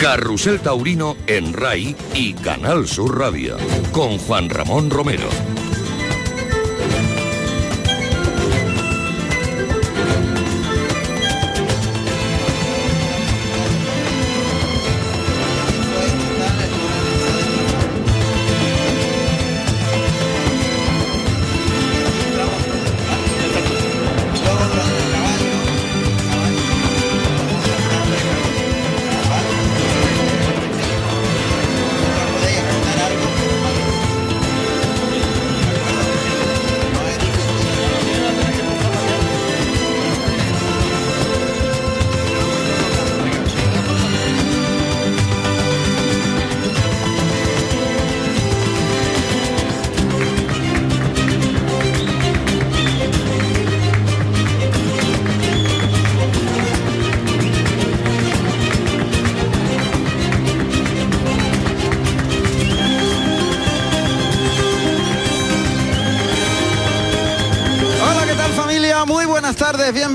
[0.00, 3.58] Carrusel Taurino en RAI y Canal Sur Radio
[3.92, 5.28] con Juan Ramón Romero.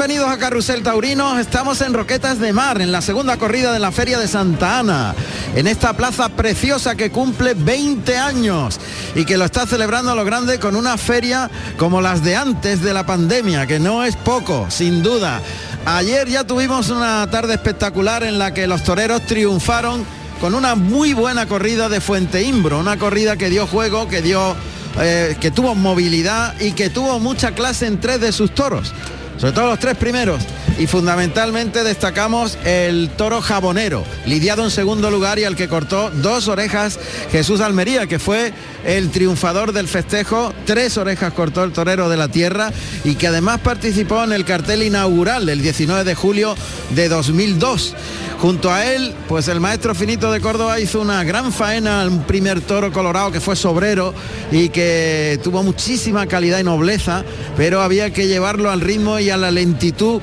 [0.07, 1.39] Bienvenidos a Carrusel Taurino.
[1.39, 5.15] Estamos en Roquetas de Mar, en la segunda corrida de la Feria de Santa Ana,
[5.55, 8.79] en esta plaza preciosa que cumple 20 años
[9.15, 12.83] y que lo está celebrando a lo grande con una feria como las de antes
[12.83, 15.41] de la pandemia, que no es poco, sin duda.
[15.87, 20.05] Ayer ya tuvimos una tarde espectacular en la que los toreros triunfaron
[20.39, 24.55] con una muy buena corrida de Fuente Imbro, una corrida que dio juego, que dio
[25.01, 28.93] eh, que tuvo movilidad y que tuvo mucha clase en tres de sus toros,
[29.45, 30.41] sobre todo los tres primeros.
[30.79, 36.47] Y fundamentalmente destacamos el toro jabonero, lidiado en segundo lugar y al que cortó dos
[36.47, 36.99] orejas
[37.31, 38.53] Jesús Almería, que fue
[38.85, 40.51] el triunfador del festejo.
[40.65, 44.81] Tres orejas cortó el torero de la tierra y que además participó en el cartel
[44.81, 46.55] inaugural del 19 de julio
[46.95, 47.93] de 2002.
[48.45, 52.61] Junto a él, pues el maestro finito de Córdoba hizo una gran faena al primer
[52.61, 54.13] toro colorado que fue sobrero
[54.51, 57.25] y que tuvo muchísima calidad y nobleza,
[57.57, 60.21] pero había que llevarlo al ritmo y a la lentitud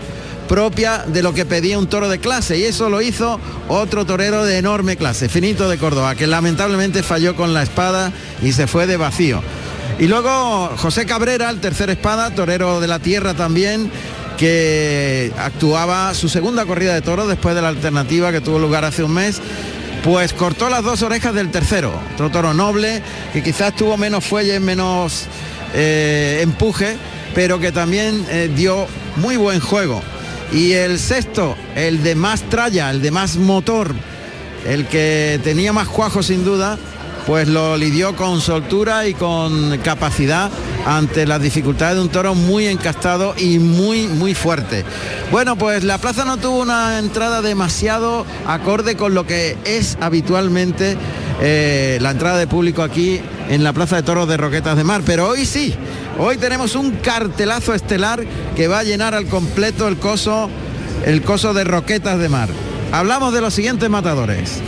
[0.48, 4.44] propia de lo que pedía un toro de clase y eso lo hizo otro torero
[4.44, 8.86] de enorme clase, Finito de Córdoba, que lamentablemente falló con la espada y se fue
[8.86, 9.42] de vacío.
[9.98, 13.90] Y luego José Cabrera, el tercer espada, torero de la tierra también,
[14.42, 19.04] que actuaba su segunda corrida de toro después de la alternativa que tuvo lugar hace
[19.04, 19.40] un mes.
[20.02, 24.58] Pues cortó las dos orejas del tercero, otro toro noble, que quizás tuvo menos fuelle,
[24.58, 25.26] menos
[25.74, 26.96] eh, empuje,
[27.36, 30.02] pero que también eh, dio muy buen juego.
[30.50, 33.94] Y el sexto, el de más tralla, el de más motor,
[34.66, 36.80] el que tenía más cuajo sin duda,
[37.26, 40.50] pues lo lidió con soltura y con capacidad
[40.86, 44.84] ante las dificultades de un toro muy encastado y muy muy fuerte.
[45.30, 50.96] Bueno, pues la plaza no tuvo una entrada demasiado acorde con lo que es habitualmente
[51.40, 55.02] eh, la entrada de público aquí en la Plaza de Toros de Roquetas de Mar,
[55.04, 55.74] pero hoy sí,
[56.18, 60.48] hoy tenemos un cartelazo estelar que va a llenar al completo el coso,
[61.04, 62.48] el coso de Roquetas de Mar.
[62.92, 64.60] Hablamos de los siguientes matadores.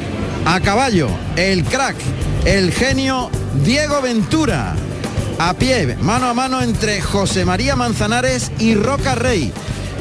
[0.46, 1.96] A caballo, el crack,
[2.44, 3.30] el genio
[3.64, 4.74] Diego Ventura.
[5.38, 9.52] A pie, mano a mano entre José María Manzanares y Roca Rey.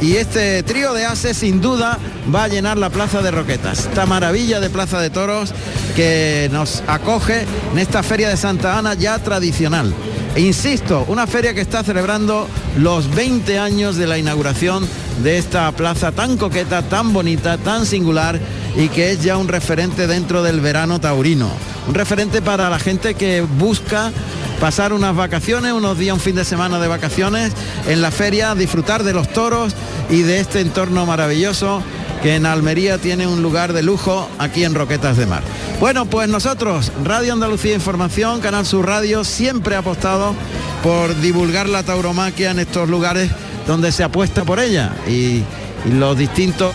[0.01, 1.97] Y este trío de ases sin duda
[2.33, 3.79] va a llenar la plaza de Roquetas.
[3.79, 5.53] Esta maravilla de plaza de toros
[5.95, 9.93] que nos acoge en esta feria de Santa Ana ya tradicional.
[10.35, 14.87] E insisto, una feria que está celebrando los 20 años de la inauguración
[15.23, 18.39] de esta plaza tan coqueta, tan bonita, tan singular
[18.75, 21.72] y que es ya un referente dentro del verano taurino.
[21.88, 24.11] Un referente para la gente que busca
[24.59, 27.51] pasar unas vacaciones, unos días, un fin de semana de vacaciones
[27.88, 29.73] en la feria, disfrutar de los toros
[30.09, 31.81] y de este entorno maravilloso
[32.21, 35.44] que en Almería tiene un lugar de lujo aquí en Roquetas de Mar.
[35.81, 40.33] Bueno, pues nosotros, Radio Andalucía Información, Canal Sur Radio, siempre ha apostado
[40.81, 43.29] por divulgar la tauromaquia en estos lugares
[43.67, 45.44] donde se apuesta por ella y,
[45.85, 46.74] y los distintos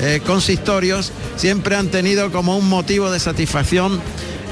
[0.00, 4.00] eh, consistorios siempre han tenido como un motivo de satisfacción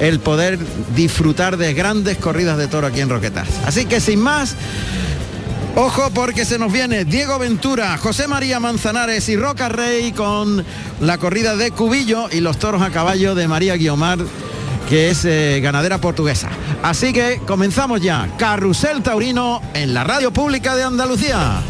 [0.00, 0.58] el poder
[0.94, 3.48] disfrutar de grandes corridas de toro aquí en Roquetas.
[3.64, 4.56] Así que sin más,
[5.76, 10.64] ojo porque se nos viene Diego Ventura, José María Manzanares y Roca Rey con
[11.00, 14.18] la corrida de Cubillo y los toros a caballo de María Guiomar
[14.88, 16.48] que es eh, ganadera portuguesa.
[16.82, 18.28] Así que comenzamos ya.
[18.38, 21.62] Carrusel Taurino en la radio pública de Andalucía.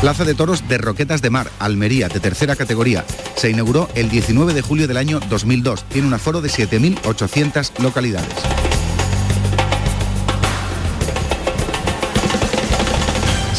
[0.00, 3.04] Plaza de Toros de Roquetas de Mar, Almería, de tercera categoría.
[3.36, 5.84] Se inauguró el 19 de julio del año 2002.
[5.84, 8.32] Tiene un aforo de 7.800 localidades.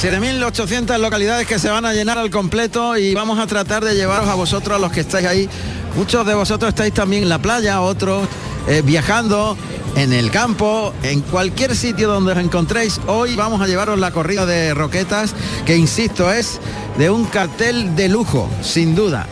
[0.01, 4.27] 7.800 localidades que se van a llenar al completo y vamos a tratar de llevaros
[4.27, 5.47] a vosotros, a los que estáis ahí.
[5.95, 8.27] Muchos de vosotros estáis también en la playa, otros
[8.67, 9.55] eh, viajando
[9.95, 12.99] en el campo, en cualquier sitio donde os encontréis.
[13.07, 15.33] Hoy vamos a llevaros la corrida de Roquetas,
[15.65, 16.59] que insisto es
[16.97, 19.27] de un cartel de lujo, sin duda.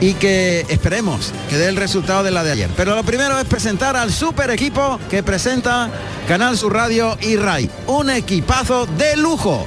[0.00, 2.70] Y que esperemos que dé el resultado de la de ayer.
[2.76, 5.90] Pero lo primero es presentar al super equipo que presenta
[6.26, 7.70] Canal Sur Radio y RAI.
[7.86, 9.64] Un equipazo de lujo.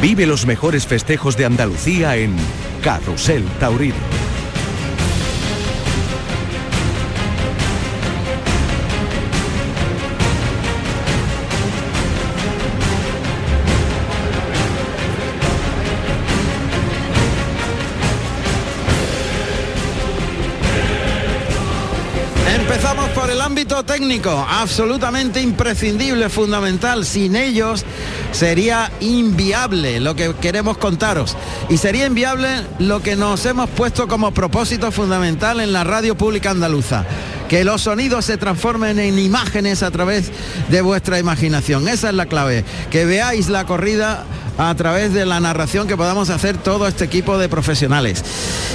[0.00, 2.34] Vive los mejores festejos de Andalucía en
[2.82, 3.94] Carrusel Taurino.
[22.56, 27.04] Empezamos por el ámbito técnico, absolutamente imprescindible, fundamental.
[27.04, 27.84] Sin ellos
[28.32, 31.36] sería inviable lo que queremos contaros.
[31.68, 32.48] Y sería inviable
[32.78, 37.04] lo que nos hemos puesto como propósito fundamental en la radio pública andaluza.
[37.48, 40.30] Que los sonidos se transformen en imágenes a través
[40.68, 41.88] de vuestra imaginación.
[41.88, 42.64] Esa es la clave.
[42.90, 44.24] Que veáis la corrida
[44.60, 48.22] a través de la narración que podamos hacer todo este equipo de profesionales.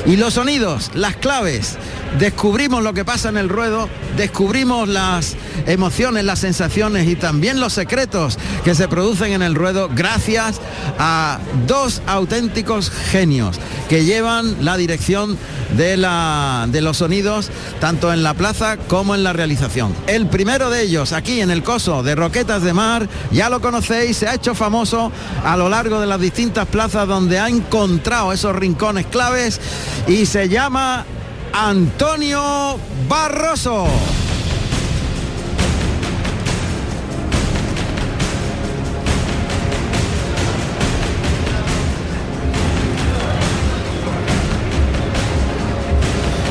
[0.08, 1.78] Y los sonidos, las claves,
[2.18, 3.88] descubrimos lo que pasa en el ruedo,
[4.18, 5.36] descubrimos las
[5.68, 10.60] emociones, las sensaciones y también los secretos que se producen en el ruedo gracias
[10.98, 11.38] a
[11.68, 15.38] dos auténticos genios que llevan la dirección
[15.78, 19.94] de, la, de los sonidos tanto en la plaza como en la realización.
[20.08, 24.18] El primero de ellos aquí en el coso de Roquetas de Mar, ya lo conocéis,
[24.18, 25.12] se ha hecho famoso
[25.44, 29.60] a lo largo de las distintas plazas donde ha encontrado esos rincones claves
[30.08, 31.06] y se llama
[31.52, 32.80] Antonio
[33.10, 33.86] Barroso.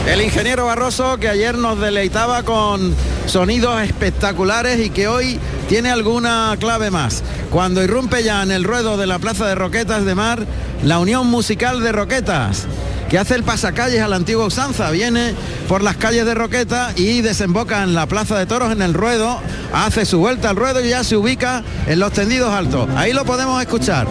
[0.07, 2.95] El ingeniero Barroso que ayer nos deleitaba con
[3.25, 7.23] sonidos espectaculares y que hoy tiene alguna clave más.
[7.51, 10.47] Cuando irrumpe ya en el ruedo de la Plaza de Roquetas de Mar,
[10.83, 12.67] la Unión Musical de Roquetas,
[13.09, 15.35] que hace el pasacalles a la antigua usanza, viene
[15.69, 19.41] por las calles de Roqueta y desemboca en la Plaza de Toros en el ruedo,
[19.73, 22.89] hace su vuelta al ruedo y ya se ubica en los tendidos altos.
[22.97, 24.07] Ahí lo podemos escuchar.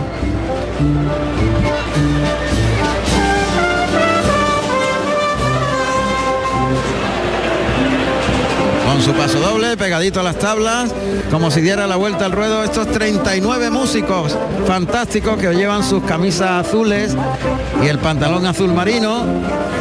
[9.03, 10.93] Su paso doble, pegadito a las tablas,
[11.29, 12.63] como si diera la vuelta al ruedo.
[12.63, 17.13] Estos 39 músicos fantásticos que llevan sus camisas azules
[17.83, 19.25] y el pantalón azul marino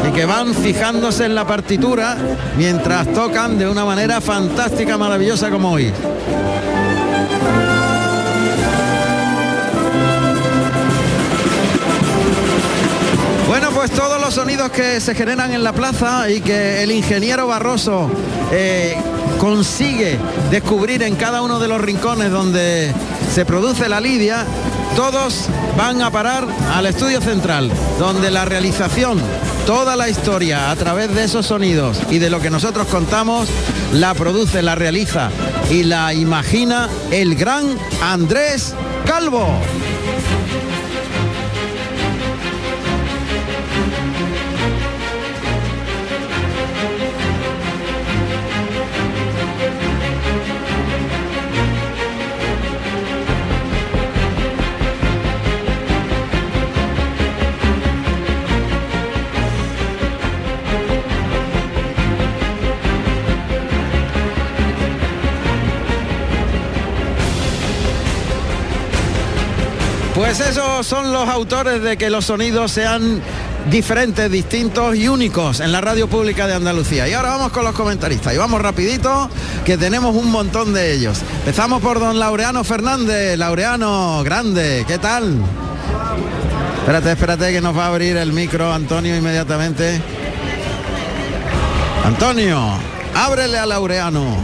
[0.08, 2.16] y que van fijándose en la partitura
[2.56, 5.92] mientras tocan de una manera fantástica, maravillosa como hoy.
[13.46, 17.46] Bueno, pues todos los sonidos que se generan en la plaza y que el ingeniero
[17.46, 18.10] Barroso
[18.50, 18.96] eh,
[19.43, 20.21] consigue
[20.53, 22.94] descubrir en cada uno de los rincones donde
[23.35, 24.47] se produce la lidia,
[24.94, 25.47] todos
[25.77, 27.69] van a parar al estudio central,
[27.99, 29.21] donde la realización,
[29.67, 33.49] toda la historia a través de esos sonidos y de lo que nosotros contamos,
[33.93, 35.31] la produce, la realiza
[35.72, 39.49] y la imagina el gran Andrés Calvo.
[70.34, 73.20] Pues esos son los autores de que los sonidos sean
[73.70, 77.06] diferentes, distintos y únicos en la radio pública de Andalucía.
[77.06, 79.29] Y ahora vamos con los comentaristas y vamos rapidito
[79.67, 81.19] que tenemos un montón de ellos.
[81.41, 83.36] Empezamos por don Laureano Fernández.
[83.36, 85.36] Laureano, grande, ¿qué tal?
[86.79, 90.01] Espérate, espérate que nos va a abrir el micro Antonio inmediatamente.
[92.06, 92.58] Antonio,
[93.15, 94.39] ábrele a Laureano.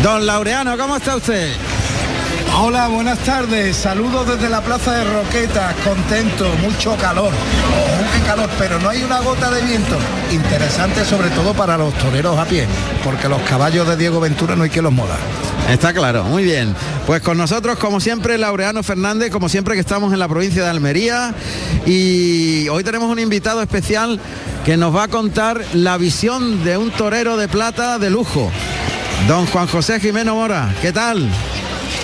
[0.00, 1.50] Don Laureano, ¿cómo está usted?
[2.56, 3.76] Hola, buenas tardes.
[3.76, 5.74] Saludos desde la Plaza de Roquetas.
[5.84, 7.32] Contento, mucho calor.
[7.32, 9.96] Qué calor, pero no hay una gota de viento.
[10.30, 12.66] Interesante sobre todo para los toreros a pie,
[13.02, 15.18] porque los caballos de Diego Ventura no hay que los molar.
[15.68, 16.76] Está claro, muy bien.
[17.08, 20.70] Pues con nosotros, como siempre, Laureano Fernández, como siempre que estamos en la provincia de
[20.70, 21.34] Almería.
[21.86, 24.20] Y hoy tenemos un invitado especial
[24.64, 28.48] que nos va a contar la visión de un torero de plata de lujo.
[29.26, 31.28] Don Juan José Jimeno Mora, ¿qué tal?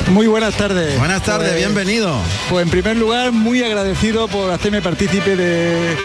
[0.08, 0.98] Muy buenas tardes.
[0.98, 2.16] Buenas tardes, Pues- bienvenido.
[2.48, 5.96] Pues en primer lugar, muy agradecido por hacerme partícipe de,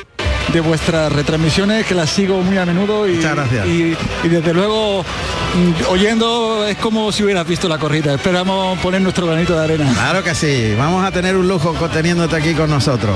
[0.54, 3.66] de vuestras retransmisiones, que las sigo muy a menudo y, Muchas gracias.
[3.68, 8.14] y, y desde luego mm, oyendo es como si hubieras visto la corrida.
[8.14, 9.92] Esperamos poner nuestro granito de arena.
[9.94, 13.16] Claro que sí, vamos a tener un lujo teniéndote aquí con nosotros.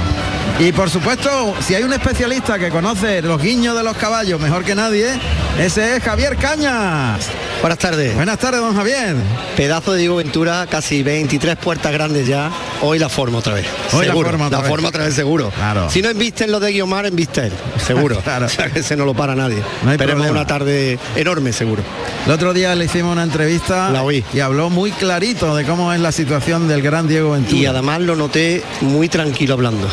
[0.59, 4.65] Y por supuesto, si hay un especialista que conoce los guiños de los caballos mejor
[4.65, 5.07] que nadie,
[5.57, 7.27] ese es Javier Cañas.
[7.61, 8.13] Buenas tardes.
[8.13, 9.15] Buenas tardes, don Javier.
[9.55, 12.51] Pedazo de Diego Ventura, casi 23 puertas grandes ya.
[12.81, 13.67] Hoy la forma otra vez.
[13.93, 14.29] Hoy la seguro.
[14.29, 14.83] forma otra vez.
[14.85, 15.49] otra vez seguro.
[15.55, 15.89] Claro.
[15.89, 17.53] Si no embisten lo de Guiomar, embiste él.
[17.85, 18.19] Seguro.
[18.29, 18.45] Claro.
[18.47, 19.63] O sea que se no lo para nadie.
[19.83, 20.41] No Esperemos problema.
[20.41, 21.83] una tarde enorme, seguro.
[22.25, 24.23] El otro día le hicimos una entrevista La oí.
[24.33, 27.57] y habló muy clarito de cómo es la situación del gran Diego Ventura.
[27.57, 29.87] Y además lo noté muy tranquilo hablando.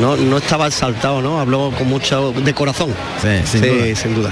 [0.00, 1.40] No, no estaba exaltado, ¿no?
[1.40, 2.94] Habló con mucho de corazón.
[3.20, 3.96] Sí, sin Sí, duda.
[3.96, 4.30] sin duda.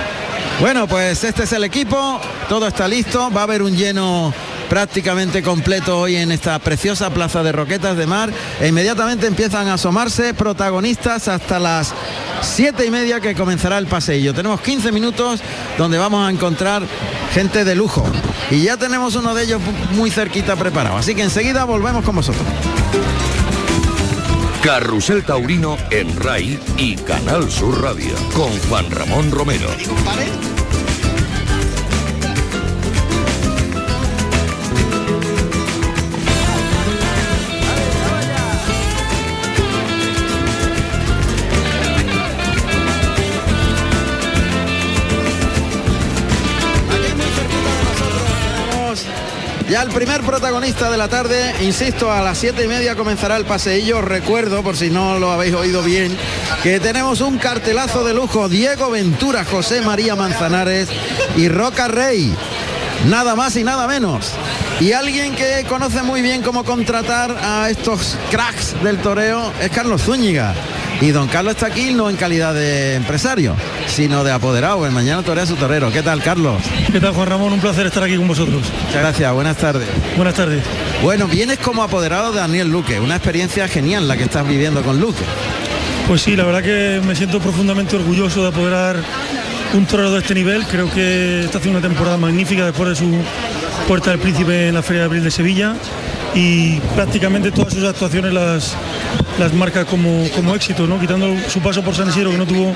[0.61, 2.19] Bueno, pues este es el equipo,
[2.49, 4.33] todo está listo, va a haber un lleno
[4.71, 9.75] prácticamente completo hoy en esta preciosa plaza de Roquetas de Mar e inmediatamente empiezan a
[9.75, 11.93] asomarse protagonistas hasta las
[12.41, 14.33] siete y media que comenzará el paseillo.
[14.35, 15.41] Tenemos 15 minutos
[15.77, 16.83] donde vamos a encontrar
[17.35, 18.05] gente de lujo
[18.51, 19.61] y ya tenemos uno de ellos
[19.93, 22.45] muy cerquita preparado, así que enseguida volvemos con vosotros.
[24.67, 29.69] Carrusel Taurino en RAI y Canal Sur Radio con Juan Ramón Romero.
[49.69, 53.45] Ya el primer protagonista de la tarde, insisto, a las siete y media comenzará el
[53.45, 54.01] paseillo.
[54.01, 56.17] Recuerdo, por si no lo habéis oído bien,
[56.63, 58.49] que tenemos un cartelazo de lujo.
[58.49, 60.89] Diego Ventura, José María Manzanares
[61.37, 62.33] y Roca Rey.
[63.07, 64.31] Nada más y nada menos.
[64.79, 70.03] Y alguien que conoce muy bien cómo contratar a estos cracks del toreo es Carlos
[70.03, 70.55] Zúñiga.
[71.01, 73.55] Y don Carlos está aquí no en calidad de empresario,
[73.87, 74.87] sino de apoderado.
[74.87, 75.93] El mañana torea su torero.
[75.93, 76.63] ¿Qué tal, Carlos?
[76.91, 77.53] ¿Qué tal, Juan Ramón?
[77.53, 78.63] Un placer estar aquí con vosotros.
[78.87, 79.89] Muchas gracias, buenas tardes.
[80.17, 80.63] Buenas tardes.
[81.03, 84.99] Bueno, vienes como apoderado de Daniel Luque, una experiencia genial la que estás viviendo con
[84.99, 85.23] Luque.
[86.09, 88.97] Pues sí, la verdad que me siento profundamente orgulloso de apoderar
[89.75, 90.65] un torero de este nivel.
[90.67, 93.19] Creo que está haciendo una temporada magnífica después de su
[93.87, 95.75] Puerta del Príncipe en la Feria de Abril de Sevilla
[96.37, 98.77] y prácticamente todas sus actuaciones las,
[99.39, 101.01] las marca como, como éxito, ¿no?
[101.01, 102.73] quitando su paso por San Isidro que no tuvo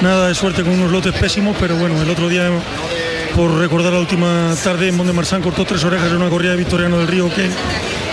[0.00, 2.48] nada de suerte con unos lotes pésimos, pero bueno, el otro día
[3.34, 6.58] por recordar la última tarde en Monde Marsan cortó tres orejas en una corrida de
[6.58, 7.48] Victoriano del Río que,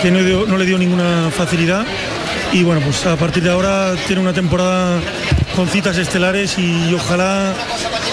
[0.02, 1.84] que no, dio- no le dio ninguna facilidad
[2.52, 4.98] y bueno pues a partir de ahora tiene una temporada
[5.54, 7.52] con citas estelares y ojalá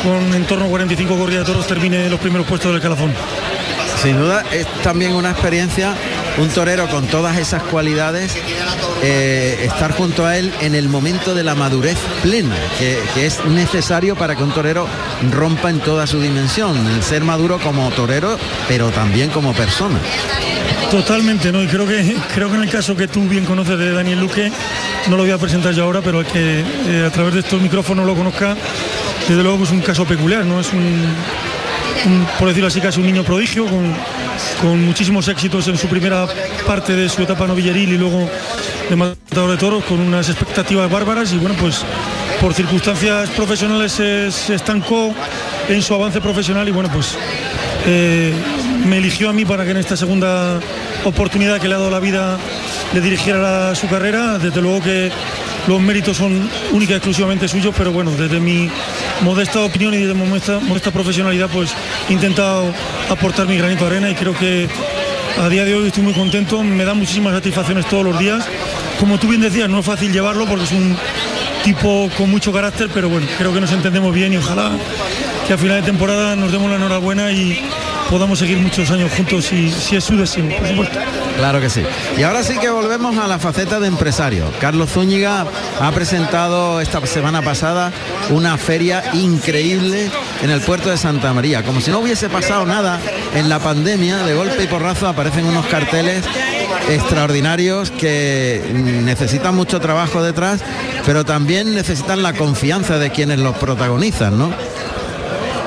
[0.03, 3.11] con en torno a 45 corridas de toros termine los primeros puestos del calafón.
[4.03, 5.95] Sin duda es también una experiencia,
[6.37, 8.35] un torero con todas esas cualidades,
[9.03, 14.15] eh, estar junto a él en el momento de la madurez plena, que, es necesario
[14.15, 14.87] para que un torero
[15.31, 19.97] rompa en toda su dimensión, el ser maduro como torero, pero también como persona.
[20.91, 21.61] Totalmente, ¿no?
[21.63, 24.51] Y creo que creo que en el caso que tú bien conoces de Daniel Luque,
[25.09, 27.61] no lo voy a presentar yo ahora, pero es que eh, a través de estos
[27.61, 28.55] micrófonos lo conozca,
[29.27, 30.59] desde luego es un caso peculiar, ¿no?
[30.59, 31.15] Es un,
[32.39, 33.93] por decirlo así, casi un niño prodigio, con,
[34.61, 36.25] con muchísimos éxitos en su primera
[36.65, 38.29] parte de su etapa novilleril y luego
[38.89, 41.81] de matador de toros, con unas expectativas bárbaras y bueno, pues
[42.41, 45.13] por circunstancias profesionales se, se estancó
[45.69, 47.15] en su avance profesional y bueno, pues
[47.85, 48.33] eh,
[48.85, 50.59] me eligió a mí para que en esta segunda
[51.03, 52.37] oportunidad que le ha dado la vida
[52.93, 54.37] le dirigiera la- su carrera.
[54.37, 55.11] Desde luego que
[55.67, 58.69] los méritos son única y exclusivamente suyos, pero bueno, desde mi
[59.21, 61.71] modesta opinión y mi modesta, modesta profesionalidad, pues
[62.09, 62.73] he intentado
[63.09, 64.67] aportar mi granito de arena y creo que
[65.39, 68.47] a día de hoy estoy muy contento, me da muchísimas satisfacciones todos los días.
[68.99, 70.97] Como tú bien decías, no es fácil llevarlo porque es un
[71.63, 74.71] tipo con mucho carácter, pero bueno, creo que nos entendemos bien y ojalá
[75.45, 77.61] que a final de temporada nos demos la enhorabuena y
[78.09, 80.99] podamos seguir muchos años juntos si, si es su deseo, por supuesto.
[81.37, 81.83] Claro que sí.
[82.17, 84.45] Y ahora sí que volvemos a la faceta de empresario.
[84.59, 85.45] Carlos Zúñiga
[85.79, 87.91] ha presentado esta semana pasada
[88.31, 90.09] una feria increíble
[90.41, 91.63] en el puerto de Santa María.
[91.63, 92.99] Como si no hubiese pasado nada
[93.35, 96.25] en la pandemia, de golpe y porrazo aparecen unos carteles
[96.89, 98.61] extraordinarios que
[99.03, 100.61] necesitan mucho trabajo detrás,
[101.05, 104.51] pero también necesitan la confianza de quienes los protagonizan, ¿no?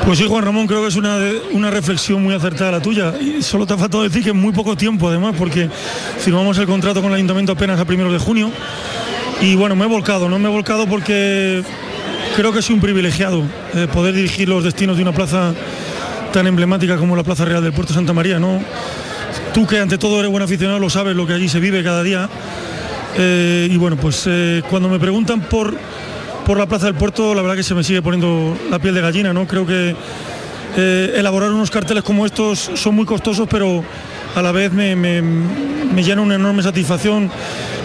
[0.05, 1.19] Pues sí, Juan Ramón, creo que es una,
[1.53, 3.15] una reflexión muy acertada la tuya.
[3.21, 5.69] Y solo te ha faltado decir que en muy poco tiempo, además, porque
[6.19, 8.51] firmamos el contrato con el ayuntamiento apenas a primeros de junio.
[9.41, 11.63] Y bueno, me he volcado, no me he volcado porque
[12.37, 13.43] creo que soy un privilegiado
[13.75, 15.55] eh, poder dirigir los destinos de una plaza
[16.33, 18.63] tan emblemática como la Plaza Real del Puerto Santa María, ¿no?
[19.53, 22.03] Tú que ante todo eres buen aficionado lo sabes lo que allí se vive cada
[22.03, 22.29] día.
[23.17, 25.77] Eh, y bueno, pues eh, cuando me preguntan por,
[26.51, 29.01] por la Plaza del Puerto, la verdad que se me sigue poniendo la piel de
[29.01, 29.47] gallina, ¿no?
[29.47, 29.95] Creo que
[30.77, 33.85] eh, elaborar unos carteles como estos son muy costosos, pero
[34.35, 37.31] a la vez me, me- me llena una enorme satisfacción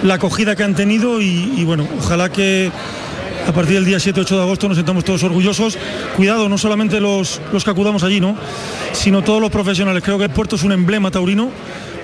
[0.01, 2.71] la acogida que han tenido y, y bueno, ojalá que
[3.47, 5.77] a partir del día 7-8 de agosto nos sentamos todos orgullosos.
[6.17, 8.35] Cuidado, no solamente los, los que acudamos allí, ¿no?
[8.93, 10.01] sino todos los profesionales.
[10.03, 11.51] Creo que el puerto es un emblema taurino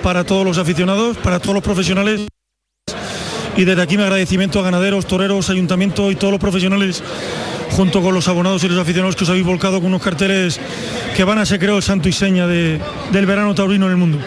[0.03, 2.27] para todos los aficionados, para todos los profesionales.
[3.58, 7.03] Y desde aquí mi agradecimiento a ganaderos, toreros, ayuntamiento y todos los profesionales,
[7.72, 10.60] junto con los abonados y los aficionados que os habéis volcado con unos carteles
[11.15, 12.79] que van a ser, creo, el santo y seña de-
[13.12, 14.17] del verano taurino en el mundo.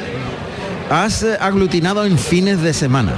[0.90, 3.12] Has aglutinado en fines de semana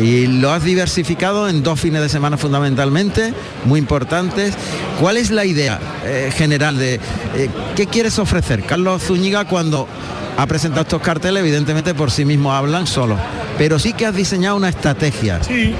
[0.00, 3.32] y lo has diversificado en dos fines de semana fundamentalmente,
[3.64, 4.54] muy importantes.
[5.00, 8.62] ¿Cuál es la idea eh, general de eh, qué quieres ofrecer?
[8.64, 9.88] Carlos Zúñiga cuando
[10.36, 13.16] ha presentado estos carteles, evidentemente por sí mismo hablan solo,
[13.56, 15.42] pero sí que has diseñado una estrategia.
[15.42, 15.74] Sí,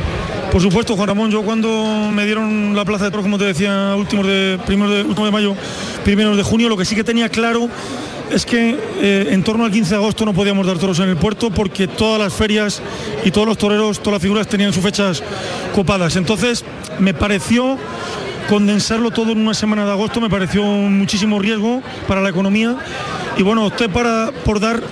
[0.52, 1.68] por supuesto, Juan Ramón, yo cuando
[2.12, 5.32] me dieron la plaza de toros, como te decía, últimos de, primeros de, último de
[5.32, 5.56] mayo,
[6.04, 7.68] primeros de junio, lo que sí que tenía claro
[8.34, 11.16] es que eh, en torno al 15 de agosto no podíamos dar toros en el
[11.16, 12.82] puerto porque todas las ferias
[13.24, 15.22] y todos los toreros, todas las figuras tenían sus fechas
[15.72, 16.16] copadas.
[16.16, 16.64] Entonces
[16.98, 17.78] me pareció
[18.48, 22.76] condensarlo todo en una semana de agosto, me pareció muchísimo riesgo para la economía
[23.36, 24.82] y bueno, opté para, por dar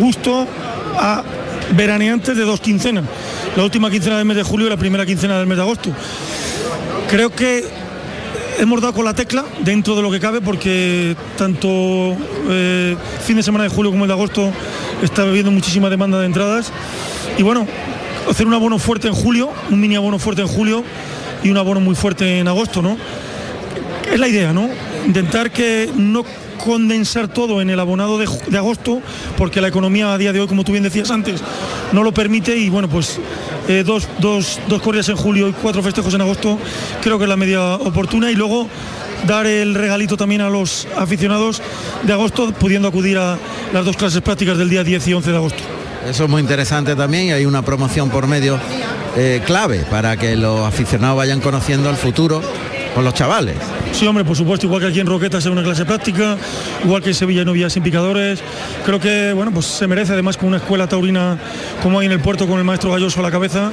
[0.00, 0.46] gusto
[0.98, 1.22] a
[1.76, 3.04] veraneantes de dos quincenas,
[3.56, 5.90] la última quincena del mes de julio y la primera quincena del mes de agosto.
[7.08, 7.64] Creo que
[8.62, 11.68] hemos dado con la tecla dentro de lo que cabe porque tanto
[12.48, 14.52] eh, fin de semana de julio como el de agosto
[15.02, 16.70] está habiendo muchísima demanda de entradas
[17.36, 17.66] y bueno,
[18.30, 20.84] hacer un abono fuerte en julio, un mini abono fuerte en julio
[21.42, 22.96] y un abono muy fuerte en agosto, ¿no?
[24.12, 24.68] Es la idea, ¿no?
[25.06, 26.24] Intentar que no
[26.64, 29.02] condensar todo en el abonado de, agosto,
[29.36, 31.42] porque la economía a día de hoy, como tú bien decías antes,
[31.92, 33.18] no lo permite y bueno, pues
[33.68, 36.58] eh, dos, dos, dos corridas en julio y cuatro festejos en agosto,
[37.00, 38.68] creo que es la media oportuna y luego
[39.26, 41.62] dar el regalito también a los aficionados
[42.02, 43.38] de agosto, pudiendo acudir a
[43.72, 45.62] las dos clases prácticas del día 10 y 11 de agosto.
[46.08, 48.58] Eso es muy interesante también y hay una promoción por medio
[49.16, 52.42] eh, clave para que los aficionados vayan conociendo el futuro
[52.94, 53.56] con los chavales.
[53.92, 56.36] Sí, hombre, por supuesto, igual que aquí en Roquetas es una clase práctica,
[56.84, 58.40] igual que en Sevilla no sin picadores.
[58.84, 61.38] Creo que bueno, pues se merece además con una escuela taurina
[61.82, 63.70] como hay en el puerto con el maestro Galloso a la cabeza,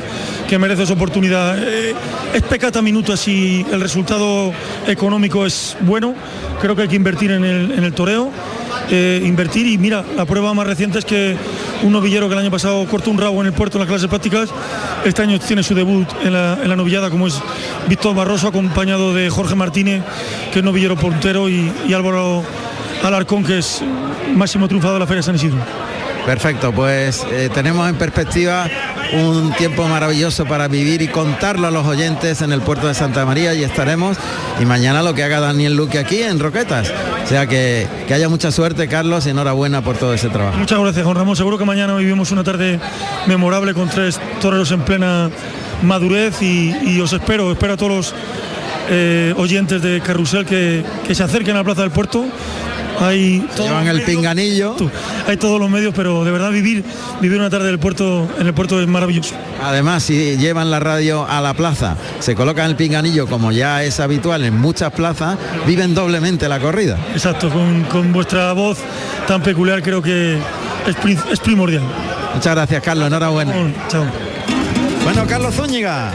[0.48, 1.58] que merece esa oportunidad.
[1.58, 1.96] Eh,
[2.34, 4.54] es pecata minuta si el resultado
[4.88, 6.16] económico es bueno.
[6.62, 8.32] Creo que hay que invertir en el, en toreo.
[8.92, 11.36] eh, invertir y mira, la prueba más reciente es que
[11.84, 14.08] un novillero que el año pasado cortó un rabo en el puerto en las clases
[14.08, 14.50] prácticas,
[15.06, 17.42] este año tiene su debut en la, novillada como es
[17.88, 20.04] Víctor Barroso acompañado de Jorge Martínez,
[20.52, 22.44] que es novillero puntero y, y Álvaro
[23.04, 23.82] Alarcón, que es
[24.36, 25.58] máximo triunfador de la Feria San Isidro.
[26.30, 28.70] Perfecto, pues eh, tenemos en perspectiva
[29.14, 33.26] un tiempo maravilloso para vivir y contarlo a los oyentes en el puerto de Santa
[33.26, 34.16] María y estaremos
[34.62, 36.94] y mañana lo que haga Daniel Luque aquí en Roquetas.
[37.24, 40.56] O sea que, que haya mucha suerte Carlos y enhorabuena por todo ese trabajo.
[40.60, 41.36] Muchas gracias, Juan Ramón.
[41.36, 42.80] Seguro que mañana vivimos una tarde
[43.26, 45.32] memorable con tres toreros en plena
[45.82, 48.16] madurez y, os espero, espero a todos los
[48.92, 52.24] eh, oyentes de Carrusel que se acerquen a la Plaza del Puerto.
[53.02, 54.76] Hay Llevan el medios- pinganillo.
[55.28, 56.84] Hay todos los medios, pero de verdad vivir,
[57.22, 59.36] vivir una tarde del puerto, en el puerto es maravilloso.
[59.64, 64.00] Además, si llevan la radio a la plaza, se colocan el pinganillo como ya es
[64.00, 66.98] habitual en muchas plazas, viven doblemente la corrida.
[67.14, 68.78] Exacto, con, con vuestra voz
[69.28, 70.38] tan peculiar creo que
[70.88, 71.84] es, pri- es primordial.
[72.36, 73.54] Muchas gracias Carlos, enhorabuena.
[73.90, 74.06] Chao.
[75.04, 76.12] Bueno, Carlos Zúñiga.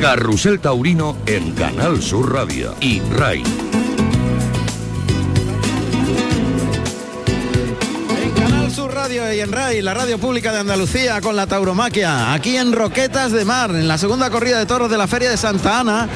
[0.00, 3.42] Carrusel Taurino en Canal Sur Radio y RAI.
[8.22, 12.32] En Canal Sur Radio y en RAI, la radio pública de Andalucía con la tauromaquia,
[12.32, 15.36] aquí en Roquetas de Mar, en la segunda corrida de toros de la Feria de
[15.36, 16.08] Santa Ana,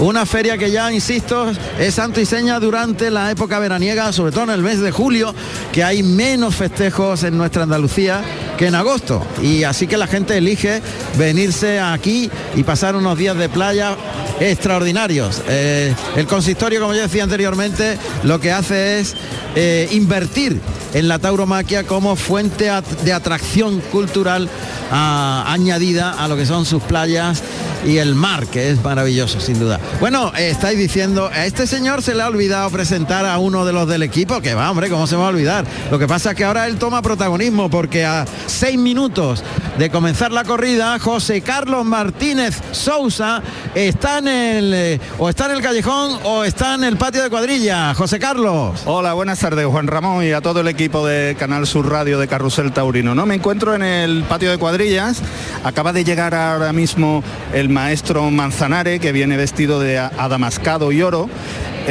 [0.00, 4.44] una feria que ya, insisto, es santo y seña durante la época veraniega, sobre todo
[4.44, 5.34] en el mes de julio,
[5.72, 8.22] que hay menos festejos en nuestra Andalucía
[8.60, 9.26] que en agosto.
[9.42, 10.82] Y así que la gente elige
[11.16, 13.96] venirse aquí y pasar unos días de playa
[14.38, 15.40] extraordinarios.
[15.48, 19.16] Eh, el consistorio, como yo decía anteriormente, lo que hace es
[19.54, 20.60] eh, invertir
[20.92, 22.70] en la tauromaquia como fuente
[23.02, 24.50] de atracción cultural
[24.92, 27.42] ah, añadida a lo que son sus playas
[27.84, 29.80] y el mar, que es maravilloso, sin duda.
[30.00, 33.88] Bueno, estáis diciendo, a este señor se le ha olvidado presentar a uno de los
[33.88, 35.64] del equipo, que va, hombre, ¿cómo se va a olvidar?
[35.90, 39.42] Lo que pasa es que ahora él toma protagonismo, porque a seis minutos
[39.80, 43.42] de comenzar la corrida, José Carlos Martínez Sousa
[43.74, 47.30] está en el eh, o está en el callejón o está en el patio de
[47.30, 47.94] cuadrilla.
[47.94, 48.82] José Carlos.
[48.84, 52.28] Hola, buenas tardes Juan Ramón y a todo el equipo de Canal Sur Radio de
[52.28, 53.14] Carrusel Taurino.
[53.14, 55.22] No me encuentro en el patio de cuadrillas.
[55.64, 61.30] Acaba de llegar ahora mismo el maestro Manzanare que viene vestido de adamascado y oro.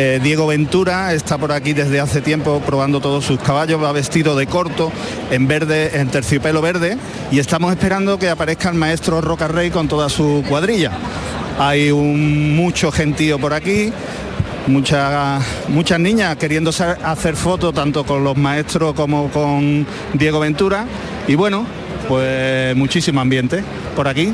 [0.01, 4.35] Eh, Diego Ventura está por aquí desde hace tiempo probando todos sus caballos, va vestido
[4.35, 4.91] de corto,
[5.31, 6.97] en verde, en terciopelo verde,
[7.31, 10.91] y estamos esperando que aparezca el maestro Roca Rey con toda su cuadrilla.
[11.57, 13.93] Hay un mucho gentío por aquí,
[14.67, 20.85] muchas muchas niñas queriendo hacer fotos tanto con los maestros como con Diego Ventura
[21.25, 21.65] y bueno
[22.09, 23.63] pues muchísimo ambiente
[23.95, 24.33] por aquí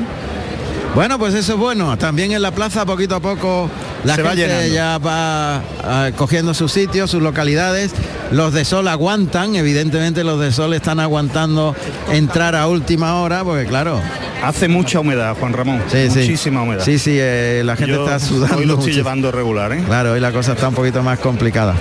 [0.96, 1.98] bueno, pues eso es bueno.
[1.98, 3.68] También en la plaza poquito a poco
[4.02, 7.92] la gente ya va ah, cogiendo sus sitios, sus localidades.
[8.30, 11.76] Los de Sol aguantan, evidentemente los de Sol están aguantando
[12.10, 14.00] entrar a última hora, porque claro,
[14.42, 15.82] Hace mucha humedad, Juan Ramón.
[15.90, 16.84] Sí, Muchísima humedad.
[16.84, 18.58] Sí, sí, eh, la gente está sudando.
[18.58, 19.82] Hoy lo estoy llevando regular, ¿eh?
[19.84, 21.74] Claro, hoy la cosa está un poquito más complicada.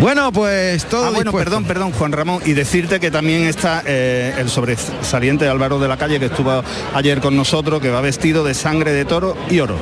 [0.00, 1.06] Bueno, pues todo.
[1.06, 2.42] Ah, bueno, perdón, perdón, Juan Ramón.
[2.44, 6.62] Y decirte que también está eh, el sobresaliente Álvaro de la Calle, que estuvo
[6.94, 9.76] ayer con nosotros, que va vestido de sangre de toro y oro.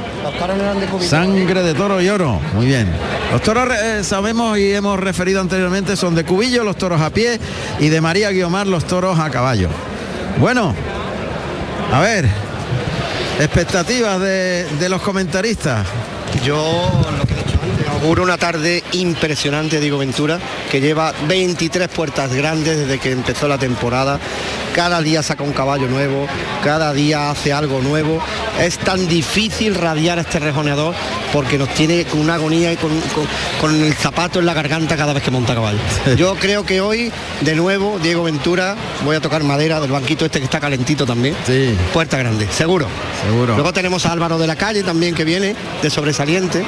[1.00, 2.38] Sangre de toro y oro.
[2.54, 2.88] Muy bien.
[3.32, 7.40] Los toros eh, sabemos y hemos referido anteriormente son de Cubillo, los toros a pie,
[7.80, 9.68] y de María Guiomar, los toros a caballo.
[10.38, 10.74] Bueno,
[11.92, 12.26] a ver,
[13.40, 15.86] expectativas de, los comentaristas.
[16.44, 16.90] Yo
[17.96, 20.38] auguro una tarde impresionante, digo Ventura,
[20.70, 24.20] que lleva 23 puertas grandes desde que empezó la temporada
[24.76, 26.26] cada día saca un caballo nuevo,
[26.62, 28.22] cada día hace algo nuevo.
[28.60, 30.94] Es tan difícil radiar a este rejoneador
[31.32, 32.92] porque nos tiene con una agonía y con,
[33.74, 35.78] el zapato en la garganta cada vez que monta caballo.
[36.18, 40.40] Yo creo que hoy, de nuevo, Diego Ventura, voy a tocar madera del banquito este
[40.40, 41.34] que está calentito también.
[41.46, 41.74] Sí.
[41.94, 42.86] Puerta grande, seguro.
[43.24, 43.54] Seguro.
[43.54, 46.62] Luego tenemos a Álvaro de la Calle también que viene de sobresaliente.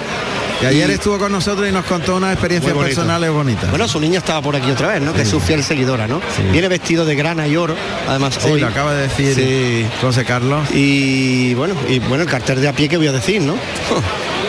[0.60, 3.70] Que ayer estuvo con nosotros y nos contó unas experiencias personales bonitas.
[3.70, 5.12] Bueno, su niña estaba por aquí otra vez, ¿no?
[5.12, 6.20] Que es su fiel seguidora, ¿no?
[6.50, 7.76] Viene vestido de grana y oro,
[8.08, 10.68] además sí, lo acaba de decir José Carlos.
[10.72, 13.54] Y bueno, y bueno, el cartel de a pie que voy a decir, ¿no?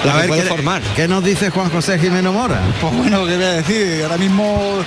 [0.05, 0.81] La a ver, ¿qué, formar.
[0.95, 2.61] ¿qué nos dice Juan José Jimeno Mora?
[2.79, 4.01] Pues bueno, ¿qué voy a decir?
[4.03, 4.77] Ahora mismo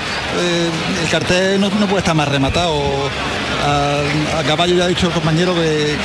[0.40, 0.70] eh,
[1.04, 2.80] el cartel no, puede estar más rematado.
[3.64, 5.96] A, caballo ya ha dicho el compañero que,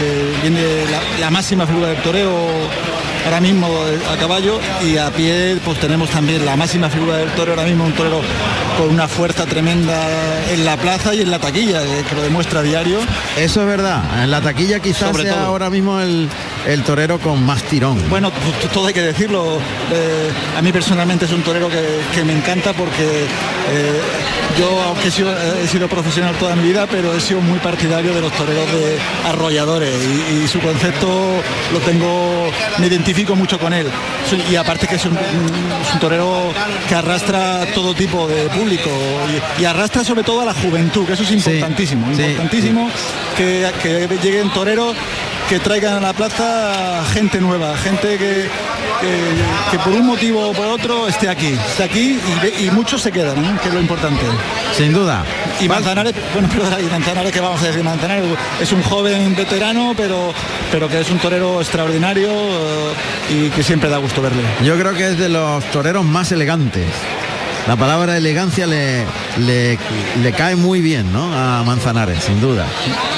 [0.42, 2.68] viene la, la máxima figura del toreo
[3.28, 3.68] ahora mismo
[4.10, 7.84] a caballo y a pie pues tenemos también la máxima figura del toro ahora mismo,
[7.84, 8.22] un torero
[8.78, 10.08] con una fuerza tremenda
[10.50, 13.00] en la plaza y en la taquilla, eh, que lo demuestra a diario.
[13.38, 16.30] Eso es verdad, en la taquilla quizás sea ahora mismo el,
[16.84, 17.98] torero con más tirón.
[18.10, 18.32] Bueno,
[18.74, 19.58] todo hay que decirlo,
[19.92, 24.02] eh, a mí personalmente es un torero que, me encanta porque eh,
[24.60, 28.14] yo, aunque he sido, he sido, profesional toda mi vida, pero he sido muy partidario
[28.14, 29.94] de los toreros de arrolladores
[30.34, 32.50] y, su concepto lo tengo,
[32.80, 33.88] me identifico mucho con él.
[34.52, 35.18] Y aparte que es un,
[36.02, 36.52] torero
[36.90, 38.90] que arrastra todo tipo de público
[39.60, 42.90] y, arrastra sobre todo a la juventud, que eso es importantísimo, importantísimo
[43.38, 44.96] que, que lleguen toreros
[45.50, 48.50] que traigan a la plaza gente nueva, gente que,
[49.72, 52.20] que, por un motivo o por otro esté aquí, esté aquí
[52.60, 54.24] y, muchos se quedan, que es lo importante.
[54.74, 55.24] Sin duda.
[55.60, 57.84] Y Manzanares, bueno, perdona, y Manzanares, que vamos a decir?
[57.84, 58.26] Manzanares
[58.60, 60.34] es un joven veterano, pero,
[60.72, 62.94] pero que es un torero extraordinario eh,
[63.30, 64.44] y que siempre da gusto verle.
[64.64, 66.86] Yo creo que es de los toreros más elegantes
[67.68, 69.06] la palabra elegancia le,
[69.40, 69.78] le,
[70.34, 71.34] cae muy bien ¿no?
[71.34, 72.66] a Manzanares, sin duda.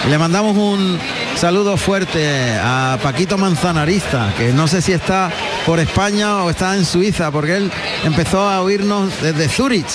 [0.05, 0.97] Y le mandamos un
[1.35, 5.29] saludo fuerte a Paquito Manzanarista, que no sé si está
[5.65, 7.71] por España o está en Suiza, porque él
[8.03, 9.89] empezó a oírnos desde Zurich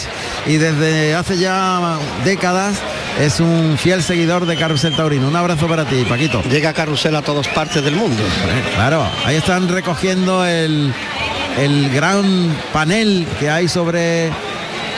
[0.46, 2.76] y desde hace ya décadas
[3.20, 5.28] es un fiel seguidor de Carrusel Taurino.
[5.28, 6.42] Un abrazo para ti, Paquito.
[6.44, 8.22] Llega Carrusel a todas partes del mundo.
[8.74, 10.92] Claro, ahí están recogiendo el,
[11.58, 14.32] el gran panel que hay sobre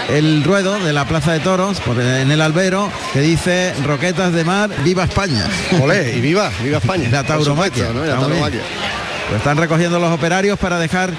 [0.09, 4.71] el ruedo de la Plaza de Toros en el albero que dice Roquetas de Mar,
[4.85, 5.45] viva España.
[5.81, 7.09] Olé, y viva, viva España.
[7.11, 7.89] La tauromaquia.
[7.93, 11.13] Pues están recogiendo los operarios para dejar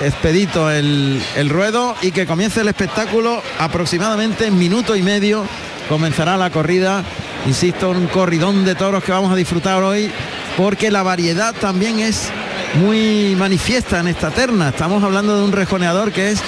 [0.00, 5.44] expedito el, el ruedo y que comience el espectáculo aproximadamente en minuto y medio.
[5.88, 7.02] Comenzará la corrida,
[7.46, 10.10] insisto, un corridón de toros que vamos a disfrutar hoy
[10.56, 12.30] porque la variedad también es
[12.74, 14.70] muy manifiesta en esta terna.
[14.70, 16.42] Estamos hablando de un rejoneador que es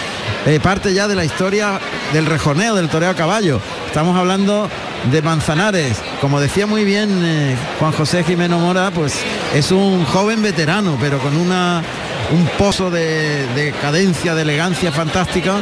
[0.47, 1.81] eh, parte ya de la historia
[2.13, 3.61] del rejoneo, del toreo a caballo.
[3.87, 4.69] Estamos hablando
[5.11, 5.99] de Manzanares.
[6.21, 9.15] Como decía muy bien eh, Juan José Jimeno Mora, pues
[9.55, 11.83] es un joven veterano, pero con una,
[12.33, 15.57] un pozo de, de cadencia, de elegancia fantástica.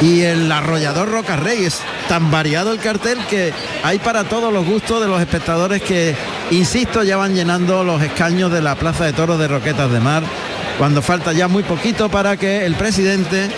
[0.00, 3.52] Y el arrollador Roca Rey es tan variado el cartel que
[3.84, 6.16] hay para todos los gustos de los espectadores que
[6.50, 10.22] insisto, ya van llenando los escaños de la Plaza de Toros de Roquetas de Mar,
[10.78, 13.48] cuando falta ya muy poquito para que el presidente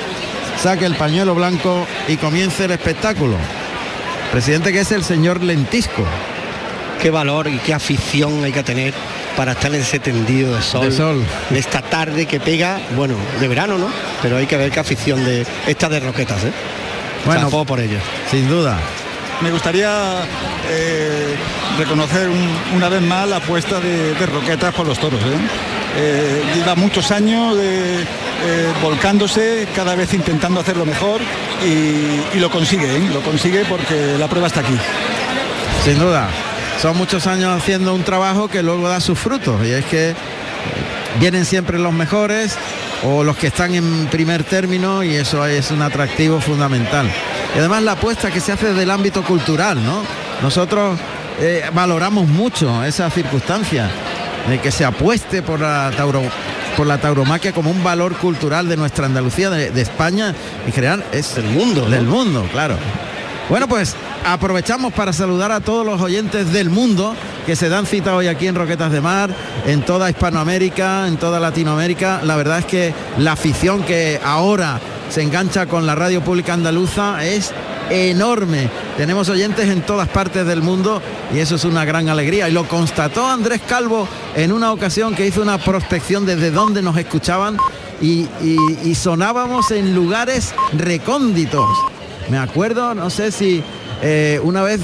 [0.63, 3.37] saque el pañuelo blanco y comience el espectáculo.
[4.33, 6.05] Presidente que es el señor Lentisco.
[7.01, 8.95] Qué valor y qué afición hay que tener
[9.37, 11.23] para estar en ese tendido de sol, De sol.
[11.51, 13.89] de esta tarde que pega, bueno, de verano, ¿no?
[14.23, 16.53] Pero hay que ver qué afición de esta de roquetas, ¿eh?
[17.27, 17.99] Bueno, por ello.
[18.31, 18.79] Sin duda.
[19.41, 19.91] Me gustaría
[20.71, 21.35] eh,
[21.79, 25.21] reconocer un- una vez más la apuesta de, de Roquetas por los toros.
[25.21, 25.27] ¿eh?
[25.97, 28.05] Eh, lleva muchos años de,
[28.47, 31.21] eh, volcándose, cada vez intentando hacerlo mejor
[31.65, 33.11] y, lo consigue, ¿eh?
[33.13, 34.77] lo consigue porque la prueba está aquí.
[35.85, 36.29] Sin duda.
[36.81, 39.65] Son muchos años haciendo un trabajo que luego da sus frutos.
[39.65, 40.15] Y es que
[41.19, 42.59] vienen siempre los mejores
[43.05, 47.11] o los que están en primer término y eso es un atractivo fundamental.
[47.55, 50.03] Y además la apuesta que se hace del ámbito cultural, ¿no?
[50.43, 50.99] Nosotros
[51.41, 53.89] eh, valoramos mucho esa circunstancia
[54.49, 56.23] de que se apueste por la tauro
[56.77, 60.35] por la tauromaquia como un valor cultural de nuestra Andalucía, de, de España
[60.67, 61.91] en general, es Del mundo, ¿no?
[61.91, 62.77] Del mundo, claro.
[63.49, 68.15] Bueno, pues aprovechamos para saludar a todos los oyentes del mundo que se dan cita
[68.17, 69.31] hoy aquí en Roquetas de Mar,
[69.67, 72.21] en toda Hispanoamérica, en toda Latinoamérica.
[72.25, 77.23] La verdad es que la afición que ahora se engancha con la radio pública andaluza
[77.25, 77.53] es
[77.91, 78.69] enorme.
[78.97, 81.03] Tenemos oyentes en todas partes del mundo
[81.35, 82.49] y eso es una gran alegría.
[82.49, 86.97] Y lo constató Andrés Calvo en una ocasión que hizo una prospección desde donde nos
[86.97, 87.57] escuchaban
[88.01, 88.27] y,
[88.95, 91.69] sonábamos en lugares recónditos.
[92.31, 93.63] Me acuerdo, no sé si
[94.03, 94.81] eh, una vez,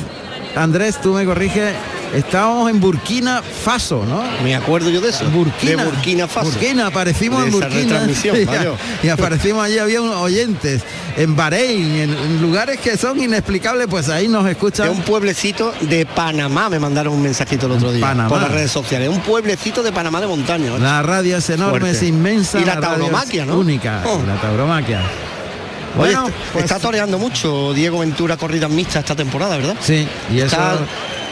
[0.56, 1.74] Andrés, tú me corriges,
[2.14, 4.22] estábamos en Burkina Faso, ¿no?
[4.42, 5.24] Me acuerdo yo de eso.
[5.30, 6.50] Burkina, De Burkina Faso.
[6.50, 8.06] Burkina, aparecimos De en Burkina.
[9.02, 10.82] y, y aparecimos allí, había unos oyentes
[11.16, 14.88] en Bahrein, en, en lugares que son inexplicables, pues ahí nos De escuchan.
[14.90, 18.28] un pueblecito de Panamá me mandaron un mensajito el otro día Panamá.
[18.28, 19.08] por las redes sociales.
[19.08, 20.70] Un pueblecito de Panamá de montaña.
[20.70, 20.78] ¿no?
[20.78, 21.96] La radio es enorme, Fuerte.
[21.96, 22.60] es inmensa.
[22.60, 23.58] Y la tauromaquia, ¿no?
[23.58, 24.20] Única, Oh.
[24.26, 25.00] la tauromaquia.
[25.00, 29.74] Oye, Bueno, está, pues- está toreando mucho Diego Ventura corridas mixtas esta temporada, ¿verdad?
[29.80, 30.78] Sí, y eso Está-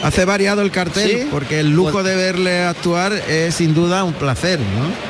[0.03, 1.27] hace variado el cartel, Sí.
[1.31, 5.09] porque el lujo de verle actuar es sin duda un placer, ¿no?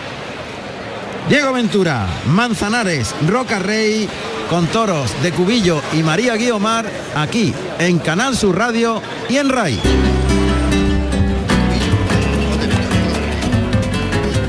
[1.29, 4.09] Diego Ventura, Manzanares, Roca Rey,
[4.49, 8.99] con toros de Cubillo y María Guiomar, aquí en Canal Sur Radio
[9.29, 9.79] y en RAI.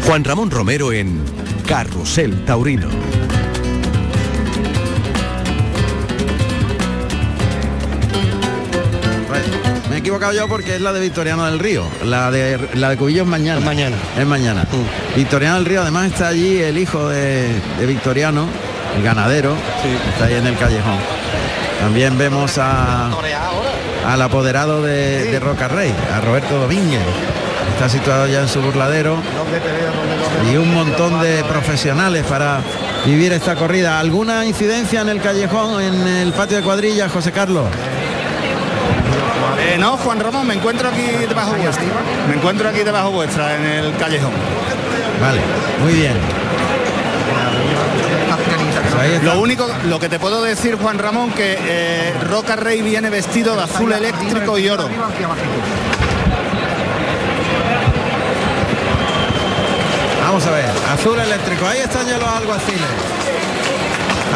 [0.07, 1.21] Juan Ramón Romero en
[1.67, 2.89] Carrusel Taurino.
[10.11, 11.85] Equivocado yo porque es la de Victoriano del Río.
[12.05, 13.61] La de la de Cubillo es mañana.
[13.61, 13.97] Es mañana.
[14.19, 14.63] Es mañana.
[14.65, 15.17] Mm.
[15.17, 18.49] Victoriano del Río, además está allí el hijo de, de Victoriano,
[18.97, 19.55] el ganadero,
[20.13, 20.97] está ahí en el callejón.
[21.81, 23.09] También vemos a,
[24.05, 27.03] al apoderado de, de Roca Rey, a Roberto Domínguez.
[27.75, 29.17] Está situado ya en su burladero.
[30.53, 32.63] Y un montón de profesionales para
[33.07, 34.01] vivir esta corrida.
[34.01, 37.67] ¿Alguna incidencia en el callejón, en el patio de cuadrillas, José Carlos?
[39.61, 41.85] Eh, no, Juan Ramón, me encuentro aquí debajo vuestra.
[42.29, 44.33] Me encuentro aquí debajo vuestra, en el callejón.
[45.21, 45.41] Vale,
[45.83, 46.17] muy bien.
[49.23, 53.57] Lo único, lo que te puedo decir, Juan Ramón, que eh, Roca Rey viene vestido
[53.57, 54.89] de azul eléctrico y oro.
[60.23, 62.89] Vamos a ver, azul eléctrico, ahí están ya los alguaciles.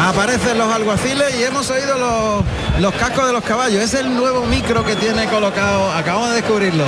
[0.01, 2.43] Aparecen los alguaciles y hemos oído los,
[2.79, 3.81] los cascos de los caballos.
[3.81, 6.85] Es el nuevo micro que tiene colocado, acabamos de descubrirlo.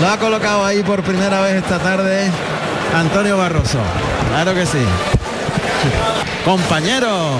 [0.00, 2.30] Lo ha colocado ahí por primera vez esta tarde
[2.94, 3.78] Antonio Barroso.
[4.30, 4.84] Claro que sí.
[6.44, 7.38] Compañero.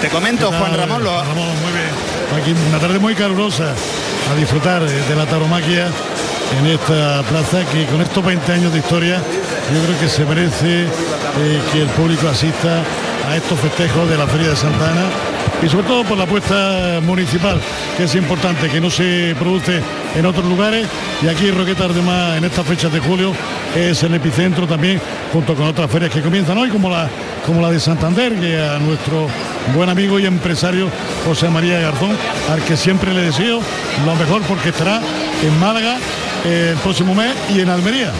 [0.00, 2.40] Te comento, Juan Ramón, lo, Ramón, muy bien.
[2.40, 3.74] Aquí una tarde muy calurosa
[4.32, 5.88] a disfrutar eh, de la taromaquia
[6.58, 9.20] en esta plaza que con estos 20 años de historia
[9.74, 12.82] yo creo que se merece eh, que el público asista
[13.28, 15.04] a estos festejos de la Feria de Santa Ana
[15.62, 17.60] y sobre todo por la apuesta municipal,
[17.96, 19.80] que es importante, que no se produce
[20.16, 20.86] en otros lugares
[21.22, 23.32] y aquí de Mar en estas fechas de julio
[23.76, 25.00] es el epicentro también
[25.32, 27.08] junto con otras ferias que comienzan hoy como la
[27.46, 29.26] como la de Santander, que a nuestro
[29.74, 30.88] buen amigo y empresario
[31.26, 32.16] José María Garzón,
[32.50, 33.60] al que siempre le deseo
[34.04, 35.00] lo mejor porque estará
[35.42, 35.96] en Málaga
[36.44, 38.12] el próximo mes y en Almería.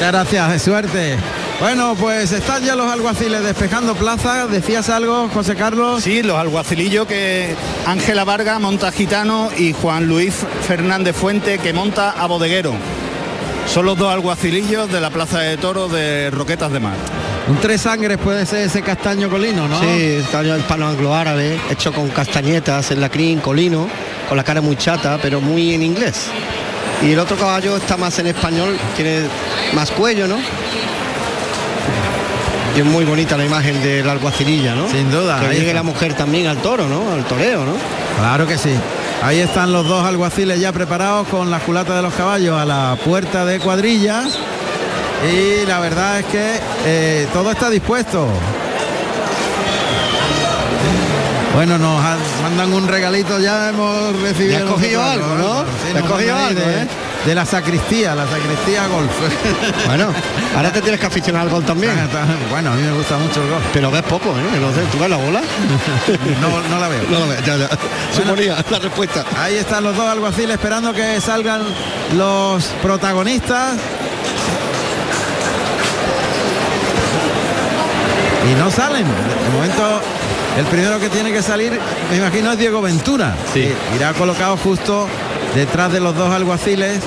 [0.00, 1.39] Gracias, de suerte.
[1.60, 4.46] Bueno, pues están ya los alguaciles despejando plaza.
[4.46, 6.02] ¿Decías algo, José Carlos?
[6.02, 7.54] Sí, los alguacilillos que
[7.86, 10.34] Ángela Vargas monta gitano y Juan Luis
[10.66, 12.72] Fernández Fuente que monta a bodeguero.
[13.66, 16.96] Son los dos alguacilillos de la Plaza de Toros de Roquetas de Mar.
[17.46, 19.80] Un tres sangres puede ser ese castaño colino, ¿no?
[19.80, 23.86] Sí, está ya el palo anglo-árabe, hecho con castañetas, en la crin, colino,
[24.28, 26.28] con la cara muy chata, pero muy en inglés.
[27.02, 29.24] Y el otro caballo está más en español, tiene
[29.74, 30.38] más cuello, ¿no?
[32.76, 34.88] Y es muy bonita la imagen de la alguacililla, ¿no?
[34.88, 35.40] Sin duda.
[35.40, 37.12] Que llegue la mujer también al toro, ¿no?
[37.12, 37.72] Al toreo, ¿no?
[38.18, 38.74] Claro que sí.
[39.22, 42.96] Ahí están los dos alguaciles ya preparados con las culatas de los caballos a la
[43.04, 44.38] puerta de cuadrillas.
[45.30, 46.54] Y la verdad es que
[46.86, 48.26] eh, todo está dispuesto.
[51.54, 52.00] Bueno, nos
[52.42, 54.58] mandan un regalito, ya hemos recibido.
[54.58, 56.86] Ya has cogido algo, ¿eh?
[57.26, 59.10] De la sacristía, la sacristía golf.
[59.86, 60.12] Bueno,
[60.56, 61.92] ahora te tienes que aficionar al gol también.
[62.50, 63.64] bueno, a mí me gusta mucho el golf.
[63.72, 64.74] Pero ves poco, ¿eh?
[64.74, 65.40] Sé, ¿tú ves la bola?
[66.40, 67.02] No, no la veo.
[67.10, 67.68] No lo ves, ya, ya.
[68.14, 69.24] Suponía la respuesta.
[69.36, 71.62] Ahí están los dos alguaciles esperando que salgan
[72.16, 73.76] los protagonistas.
[78.50, 79.04] Y no salen.
[79.04, 80.00] De momento,
[80.58, 81.78] el primero que tiene que salir,
[82.10, 83.34] me imagino, es Diego Ventura.
[83.52, 83.72] Sí.
[83.96, 85.08] Irá colocado justo
[85.54, 87.00] detrás de los dos alguaciles.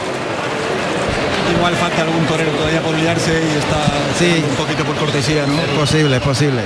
[1.58, 3.77] Igual falta algún torero todavía por liarse y está
[4.17, 4.43] Sí.
[4.49, 5.53] un poquito por cortesía, ¿no?
[5.62, 6.62] Es posible, es posible.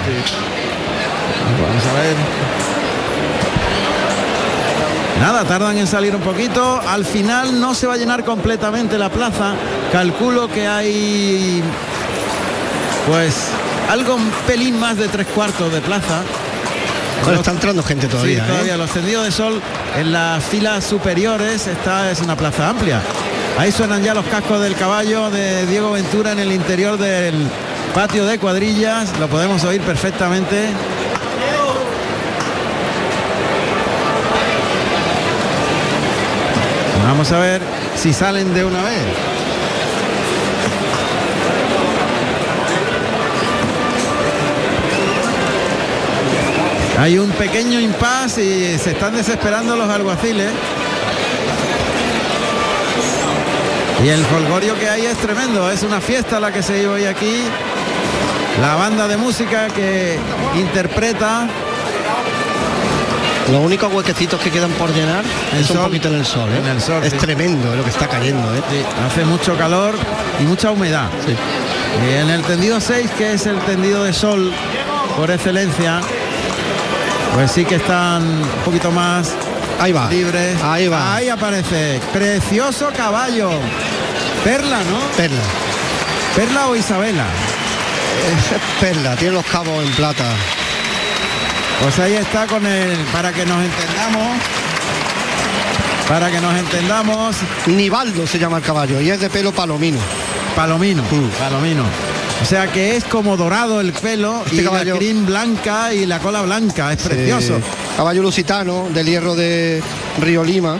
[1.61, 2.15] Vamos a ver.
[5.19, 6.79] Nada, tardan en salir un poquito.
[6.87, 9.53] Al final no se va a llenar completamente la plaza.
[9.91, 11.63] Calculo que hay
[13.07, 13.47] pues
[13.89, 16.21] algo un pelín más de tres cuartos de plaza.
[17.23, 18.77] Bueno, está entrando gente todavía, Sí, todavía ¿eh?
[18.77, 19.61] los tendidos de sol
[19.97, 21.67] en las filas superiores.
[21.67, 23.01] Esta es una plaza amplia.
[23.57, 27.33] Ahí suenan ya los cascos del caballo de Diego Ventura en el interior del
[27.93, 29.17] patio de cuadrillas.
[29.19, 30.69] Lo podemos oír perfectamente.
[37.03, 37.61] Vamos a ver
[37.95, 39.36] si salen de una vez.
[46.97, 50.51] Hay un pequeño impasse y se están desesperando los alguaciles.
[54.03, 57.05] Y el folgorio que hay es tremendo, es una fiesta la que se lleva hoy
[57.05, 57.43] aquí.
[58.61, 60.17] La banda de música que
[60.55, 61.47] interpreta
[63.51, 66.57] Los únicos huequecitos que quedan por llenar El es un poquito en el sol, ¿eh?
[66.57, 67.19] En el sol, Es sí.
[67.19, 67.77] tremendo ¿eh?
[67.77, 68.61] lo que está cayendo, ¿eh?
[68.71, 69.95] Sí, hace mucho calor
[70.41, 71.07] y mucha humedad.
[72.03, 74.51] Y en el tendido 6, que es el tendido de sol
[75.15, 76.01] por excelencia,
[77.33, 79.33] pues sí que están un poquito más
[79.79, 80.09] Ahí va.
[80.09, 80.61] libres.
[80.63, 81.15] Ahí va.
[81.15, 81.99] Ahí aparece.
[82.11, 83.49] Precioso caballo.
[84.43, 84.99] Perla, ¿no?
[85.15, 85.41] Perla.
[86.35, 87.25] Perla o Isabela.
[88.27, 90.25] Es perla, tiene los cabos en plata.
[91.81, 92.97] Pues ahí está con el.
[93.13, 94.37] Para que nos entendamos.
[96.07, 97.35] Para que nos entendamos.
[97.67, 99.99] Nivaldo se llama el caballo y es de pelo palomino.
[100.55, 101.03] Palomino.
[101.03, 101.29] Mm.
[101.39, 101.83] Palomino.
[102.41, 106.05] O sea que es como dorado el pelo Este y caballo- la crin blanca y
[106.05, 106.93] la cola blanca.
[106.93, 107.59] Es precioso.
[107.97, 109.81] Caballo lusitano del hierro de
[110.21, 110.77] Río Lima.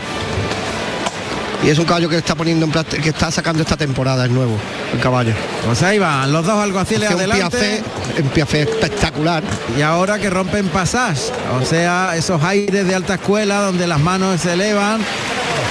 [1.64, 4.56] Y es un caballo que está poniendo en que está sacando esta temporada, es nuevo,
[4.94, 5.34] el caballo.
[5.66, 7.84] Pues ahí van los dos alguaciles Hace adelante.
[8.22, 9.44] un piafé espectacular.
[9.76, 14.40] Y ahora que rompen pasas, o sea, esos aires de alta escuela donde las manos
[14.40, 15.02] se elevan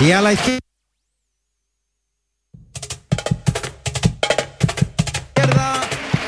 [0.04, 0.58] y a la izquierda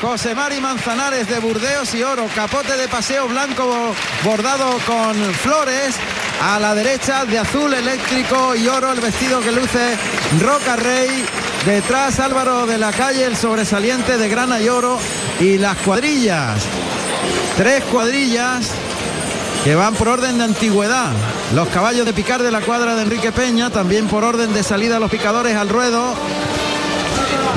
[0.09, 3.93] José Mari Manzanares de Burdeos y Oro, capote de paseo blanco bo-
[4.23, 5.93] bordado con flores.
[6.41, 9.95] A la derecha de azul eléctrico y oro el vestido que luce
[10.41, 11.23] Roca Rey.
[11.63, 14.97] Detrás Álvaro de la calle, el sobresaliente de grana y oro
[15.39, 16.63] y las cuadrillas.
[17.55, 18.71] Tres cuadrillas
[19.63, 21.11] que van por orden de antigüedad.
[21.53, 24.97] Los caballos de picar de la cuadra de Enrique Peña, también por orden de salida
[24.99, 26.15] los picadores al ruedo.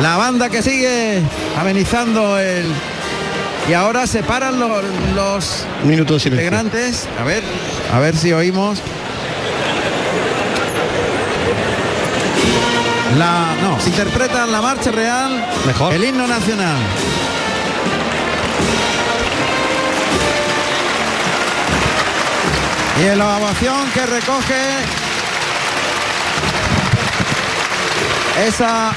[0.00, 1.20] La banda que sigue
[1.58, 2.66] amenizando el...
[3.68, 4.82] Y ahora se paran los,
[5.14, 6.44] los Un minuto de silencio.
[6.46, 7.06] integrantes.
[7.20, 7.42] A ver,
[7.92, 8.80] a ver si oímos.
[13.16, 15.92] La, no, se interpretan la marcha real, Mejor.
[15.92, 16.78] el himno nacional.
[23.00, 24.62] Y la ovación que recoge
[28.46, 28.92] esa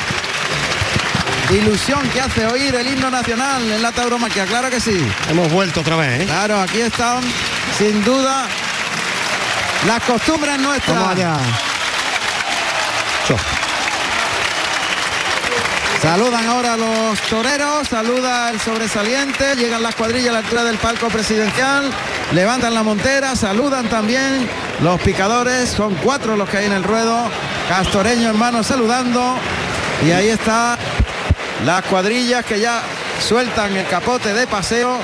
[1.52, 5.06] ilusión que hace oír el himno nacional en la tauromaquia, claro que sí.
[5.30, 6.26] Hemos vuelto otra vez, ¿eh?
[6.26, 7.22] Claro, aquí están
[7.78, 8.48] sin duda
[9.86, 10.98] las costumbres nuestras.
[10.98, 11.38] Vamos allá.
[16.02, 21.08] Saludan ahora los toreros, saluda el sobresaliente, llegan las cuadrillas a la altura del palco
[21.08, 21.90] presidencial,
[22.32, 24.48] levantan la montera, saludan también
[24.82, 27.28] los picadores, son cuatro los que hay en el ruedo,
[27.70, 29.36] Castoreño en mano saludando,
[30.06, 30.78] y ahí está
[31.64, 32.82] las cuadrillas que ya
[33.26, 34.98] sueltan el capote de paseo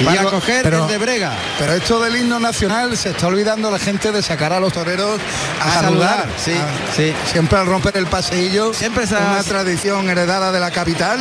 [0.00, 1.32] Y Para a coger pero- el de Brega.
[1.56, 5.20] Pero esto del himno nacional se está olvidando la gente de sacar a los toreros
[5.60, 6.26] a, A saludar.
[6.26, 6.54] saludar, sí,
[6.96, 7.14] sí.
[7.30, 8.74] Siempre al romper el paseillo.
[8.74, 11.20] Siempre esa- una tradición heredada de la capital.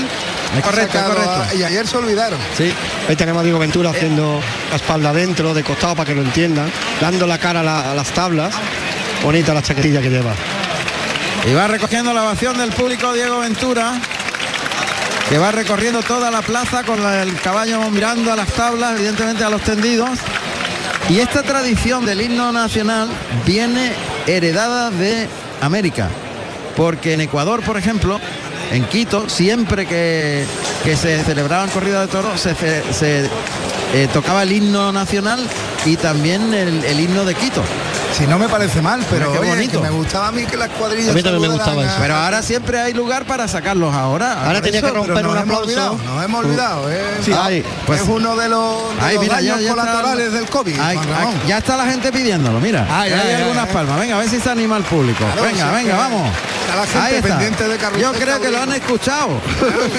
[0.57, 1.55] Es correcto, es a- correcto.
[1.55, 2.39] y ayer se olvidaron.
[2.57, 2.73] Sí.
[3.07, 4.41] Ahí tenemos a Diego Ventura haciendo
[4.71, 7.93] la espalda adentro, de costado para que lo entiendan, dando la cara a, la- a
[7.93, 8.55] las tablas.
[9.23, 10.33] Bonita la chaquetilla que lleva.
[11.45, 13.99] Y va recogiendo la ovación del público Diego Ventura,
[15.27, 19.49] que va recorriendo toda la plaza con el caballo mirando a las tablas, evidentemente a
[19.49, 20.11] los tendidos.
[21.09, 23.09] Y esta tradición del himno nacional
[23.45, 23.91] viene
[24.25, 25.27] heredada de
[25.59, 26.07] América,
[26.77, 28.21] porque en Ecuador, por ejemplo,
[28.71, 30.45] en Quito, siempre que,
[30.85, 33.29] que se celebraban corridas de toros, se,
[33.93, 35.45] eh, tocaba el himno nacional
[35.85, 37.63] y también el himno de Quito.
[38.17, 39.81] Si no me parece mal, pero oye, bonito.
[39.81, 41.09] que me gustaba a mí que las cuadrillas.
[41.09, 42.01] A mí también me saludaran gustaba eso.
[42.01, 44.45] Pero ahora siempre hay lugar para sacarlos ahora.
[44.45, 45.63] Ahora tenía que Eso, romper un aplauso.
[45.63, 46.91] olvidado, nos hemos olvidado.
[46.91, 47.01] ¿eh?
[47.25, 49.81] Sí, ay, pues- es uno de los, de Ay, los mira, ya, daños ya está-
[49.91, 50.79] colaterales del COVID.
[50.79, 50.99] Ay,
[51.47, 52.85] ya está la gente pidiéndolo, mira.
[52.89, 53.99] Ay, hay ay, ay, algunas palmas.
[53.99, 55.23] Venga, a ver si se anima el público.
[55.25, 56.29] Claro, venga, sí, venga, vamos.
[56.29, 57.27] está la gente Ahí está.
[57.29, 59.29] pendiente de Carrusel Yo creo que lo han escuchado.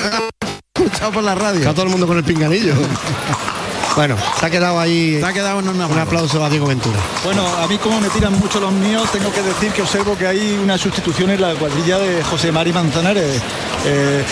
[0.77, 1.59] escuchado por la radio.
[1.61, 2.75] Está todo el mundo con el pinganillo.
[3.97, 6.99] bueno, se ha quedado ahí Se ha quedado en una un aplauso a Diego Ventura.
[7.23, 10.27] Bueno, a mí como me tiran mucho los míos, tengo que decir que observo que
[10.27, 13.41] hay una sustitución en la cuadrilla de José Mari Manzanares.
[13.87, 14.23] Eh,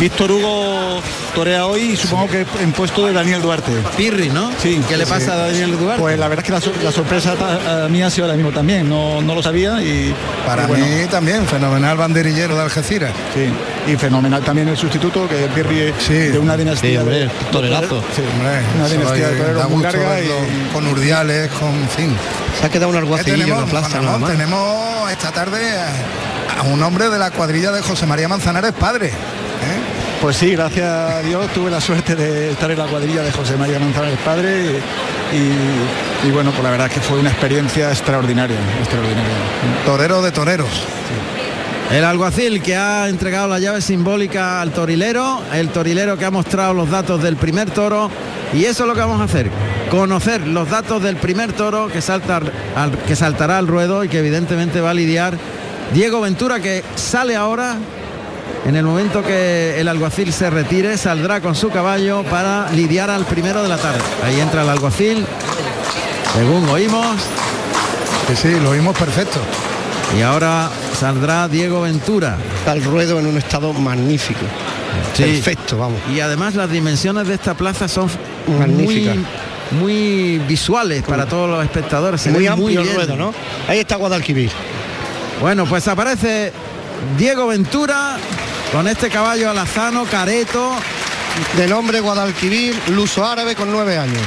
[0.00, 1.00] Víctor Hugo
[1.34, 3.72] torea hoy y supongo que en puesto de Daniel Duarte.
[3.96, 4.50] Pirri, ¿no?
[4.58, 5.10] Sí, ¿Qué le sí.
[5.10, 6.00] pasa a Daniel Duarte?
[6.00, 8.36] Pues la verdad es que la, sor- la sorpresa ta- a mí ha sido ahora
[8.36, 10.14] mismo también, no, no lo sabía y
[10.46, 13.12] Para y bueno, mí también, fenomenal banderillero de Algeciras.
[13.34, 16.14] sí, y fenomenal también el sustituto que es Pirri Sí.
[16.14, 18.02] de una dinastía Sí, hombre, de- torerazo.
[18.16, 20.28] Sí, Hombre, una dinastía de toreros muy larga y
[20.72, 22.16] con Urdiales, con en fin.
[22.60, 24.30] Se ha quedado un ¿Qué alguacilillo en tenemos, la plaza nada más.
[24.30, 25.92] Tenemos esta tarde a,
[26.58, 29.08] a un hombre de la cuadrilla de José María Manzanares padre.
[29.08, 29.12] ¿eh?
[30.20, 33.56] Pues sí, gracias a Dios tuve la suerte de estar en la cuadrilla de José
[33.56, 34.80] María Manzanares padre
[35.32, 39.34] y, y- y bueno, pues la verdad es que fue una experiencia extraordinaria, extraordinaria.
[39.84, 40.68] Torero de toreros.
[41.90, 46.72] El alguacil que ha entregado la llave simbólica al torilero, el torilero que ha mostrado
[46.72, 48.08] los datos del primer toro
[48.54, 49.50] y eso es lo que vamos a hacer,
[49.90, 52.40] conocer los datos del primer toro que, salta
[52.76, 55.36] al- que saltará al ruedo y que evidentemente va a lidiar
[55.94, 57.76] Diego Ventura que sale ahora,
[58.66, 63.24] en el momento que el alguacil se retire, saldrá con su caballo para lidiar al
[63.26, 64.00] primero de la tarde.
[64.24, 65.24] Ahí entra el alguacil,
[66.34, 67.16] según oímos,
[68.26, 69.38] Que sí, lo vimos perfecto.
[70.16, 72.38] y ahora saldrá Diego Ventura.
[72.58, 74.40] Está el ruedo en un estado magnífico.
[75.14, 75.24] Sí.
[75.24, 75.98] Perfecto, vamos.
[76.14, 78.08] Y además las dimensiones de esta plaza son
[78.46, 79.16] muy, Magníficas.
[79.72, 82.20] muy visuales para todos los espectadores.
[82.22, 82.96] Se muy amplio el bien.
[82.96, 83.34] ruedo, ¿no?
[83.68, 84.50] Ahí está Guadalquivir.
[85.42, 86.52] Bueno, pues aparece
[87.18, 88.16] Diego Ventura
[88.70, 90.72] con este caballo alazano, careto.
[91.56, 94.22] De nombre Guadalquivir, luso árabe con nueve años.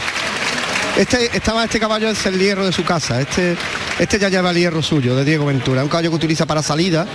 [0.98, 3.22] Este, estaba este caballo es el hierro de su casa.
[3.22, 3.56] Este,
[3.98, 5.84] este ya lleva el hierro suyo, de Diego Ventura.
[5.84, 7.08] Un caballo que utiliza para salida.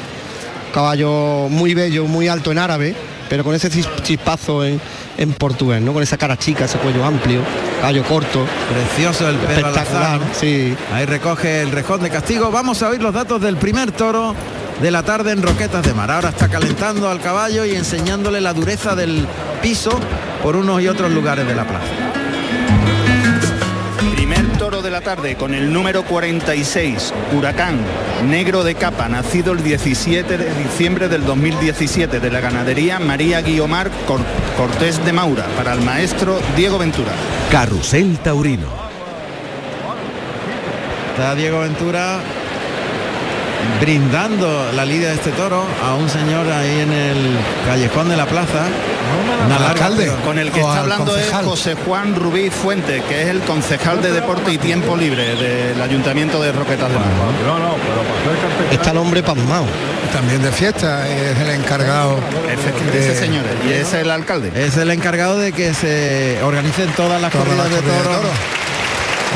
[0.72, 2.96] Caballo muy bello, muy alto en árabe,
[3.28, 3.68] pero con ese
[4.02, 4.80] chispazo en,
[5.18, 5.92] en portugués, ¿no?
[5.92, 7.42] Con esa cara chica, ese cuello amplio,
[7.80, 10.20] caballo corto, Precioso el pelo espectacular.
[10.38, 10.76] Sí.
[10.92, 12.50] Ahí recoge el rejón de castigo.
[12.50, 14.34] Vamos a oír los datos del primer toro
[14.80, 16.10] de la tarde en Roquetas de Mar.
[16.10, 19.26] Ahora está calentando al caballo y enseñándole la dureza del
[19.62, 19.98] piso
[20.42, 22.09] por unos y otros lugares de la plaza.
[24.32, 27.80] Primer toro de la tarde con el número 46, Huracán,
[28.28, 33.90] negro de capa, nacido el 17 de diciembre del 2017 de la ganadería María Guiomar
[34.06, 34.20] Cor-
[34.56, 37.10] Cortés de Maura, para el maestro Diego Ventura.
[37.50, 38.68] Carrusel Taurino.
[41.10, 42.20] Está Diego Ventura
[43.80, 47.36] brindando la lidia de este toro a un señor ahí en el
[47.66, 48.66] callejón de la plaza.
[49.48, 50.12] Larga, alcalde.
[50.24, 51.40] Con el que está hablando concejal.
[51.40, 55.80] es José Juan Rubí Fuente, que es el concejal de Deporte y Tiempo Libre del
[55.80, 57.06] Ayuntamiento de Roquetas de Mar.
[58.70, 59.64] Está el hombre pasmado.
[60.12, 62.18] También de fiesta, es el encargado.
[62.48, 64.50] Ese, de- ese señor, y es el alcalde.
[64.54, 68.04] Es el encargado de que se organicen todas las Todas corridas las de corridas de
[68.04, 68.20] toros.
[68.22, 68.36] toros.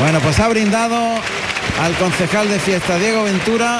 [0.01, 0.95] Bueno, pues ha brindado
[1.81, 3.79] al concejal de fiesta Diego Ventura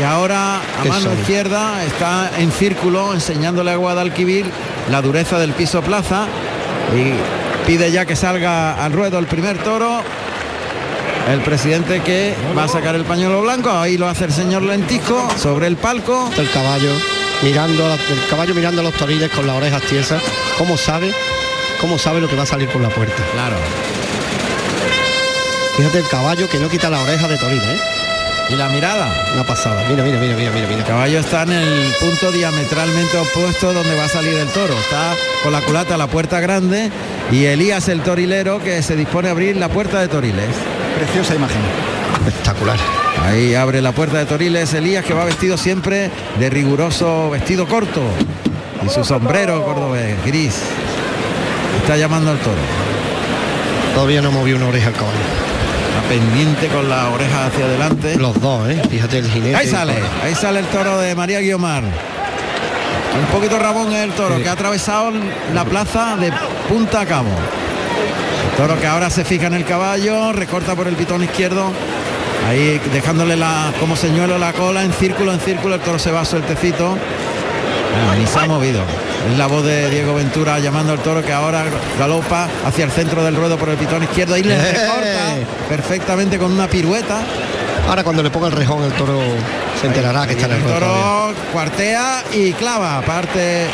[0.00, 4.46] que ahora a mano izquierda está en círculo enseñándole a Guadalquivir
[4.90, 6.26] la dureza del piso plaza
[6.96, 10.00] y pide ya que salga al ruedo el primer toro.
[11.30, 15.28] El presidente que va a sacar el pañuelo blanco, ahí lo hace el señor Lentisco
[15.36, 16.30] sobre el palco.
[16.34, 16.92] El caballo
[17.42, 20.22] mirando el caballo mirando los toriles con las orejas tiesas.
[20.56, 21.12] ¿Cómo sabe?
[21.78, 23.22] ¿Cómo sabe lo que va a salir por la puerta?
[23.34, 23.56] Claro.
[25.76, 27.99] Fíjate el caballo que no quita la oreja de toril, ¿eh?
[28.50, 29.08] Y la mirada.
[29.32, 29.84] Una pasada.
[29.88, 30.78] Mira, mira, mira, mira, mira.
[30.78, 34.74] El caballo está en el punto diametralmente opuesto donde va a salir el toro.
[34.74, 36.90] Está con la culata a la puerta grande
[37.30, 40.48] y Elías el torilero que se dispone a abrir la puerta de Toriles.
[40.96, 41.60] Preciosa imagen.
[42.26, 42.78] Espectacular.
[43.24, 48.02] Ahí abre la puerta de Toriles Elías que va vestido siempre de riguroso vestido corto
[48.84, 50.60] y su sombrero cordobés gris.
[51.82, 52.60] Está llamando al toro.
[53.94, 55.49] Todavía no movió una oreja al caballo.
[56.08, 58.16] Pendiente con la oreja hacia adelante.
[58.16, 58.82] Los dos, ¿eh?
[58.90, 59.56] Fíjate el jinete.
[59.56, 61.84] Ahí sale, ahí sale el toro de María Guiomar.
[61.84, 65.12] Un poquito Ramón es el toro que ha atravesado
[65.52, 66.32] la plaza de
[66.68, 67.28] punta a cabo.
[67.28, 71.72] El toro que ahora se fija en el caballo, recorta por el pitón izquierdo.
[72.48, 76.24] Ahí dejándole la, como señuelo la cola en círculo, en círculo, el toro se va
[76.24, 76.96] sueltecito.
[76.96, 78.82] Ah, ni se ha movido.
[79.30, 81.64] Es la voz de Diego Ventura llamando al toro que ahora
[81.98, 84.58] galopa hacia el centro del ruedo por el pitón izquierdo y le ¡Eh!
[84.72, 87.20] recorta perfectamente con una pirueta.
[87.88, 89.20] Ahora cuando le ponga el rejón el toro
[89.80, 91.02] se enterará que está en el El ruedo todavía.
[91.02, 93.66] toro cuartea y clava, aparte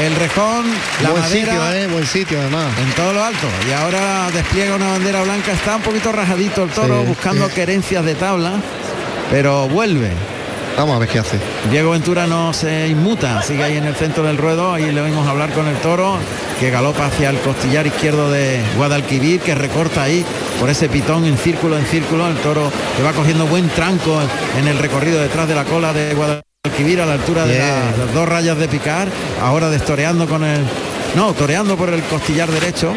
[0.00, 0.64] el rejón,
[1.02, 1.86] la Buen madera sitio, ¿eh?
[1.88, 2.66] Buen sitio además.
[2.82, 3.46] en todo lo alto.
[3.68, 7.54] Y ahora despliega una bandera blanca, está un poquito rajadito el toro, Sí, buscando sí.
[7.54, 8.52] querencias de tabla,
[9.30, 10.10] pero vuelve.
[10.78, 11.40] Vamos a ver qué hace.
[11.72, 15.26] Diego Ventura no se inmuta, sigue ahí en el centro del ruedo, ahí le oímos
[15.26, 16.18] hablar con el toro,
[16.60, 20.24] que galopa hacia el costillar izquierdo de Guadalquivir, que recorta ahí
[20.60, 24.20] por ese pitón en círculo, en círculo, el toro que va cogiendo buen tranco
[24.56, 28.28] en el recorrido detrás de la cola de Guadalquivir a la altura de las dos
[28.28, 29.08] rayas de picar,
[29.42, 30.64] ahora destoreando con el...
[31.16, 32.92] No, toreando por el costillar derecho,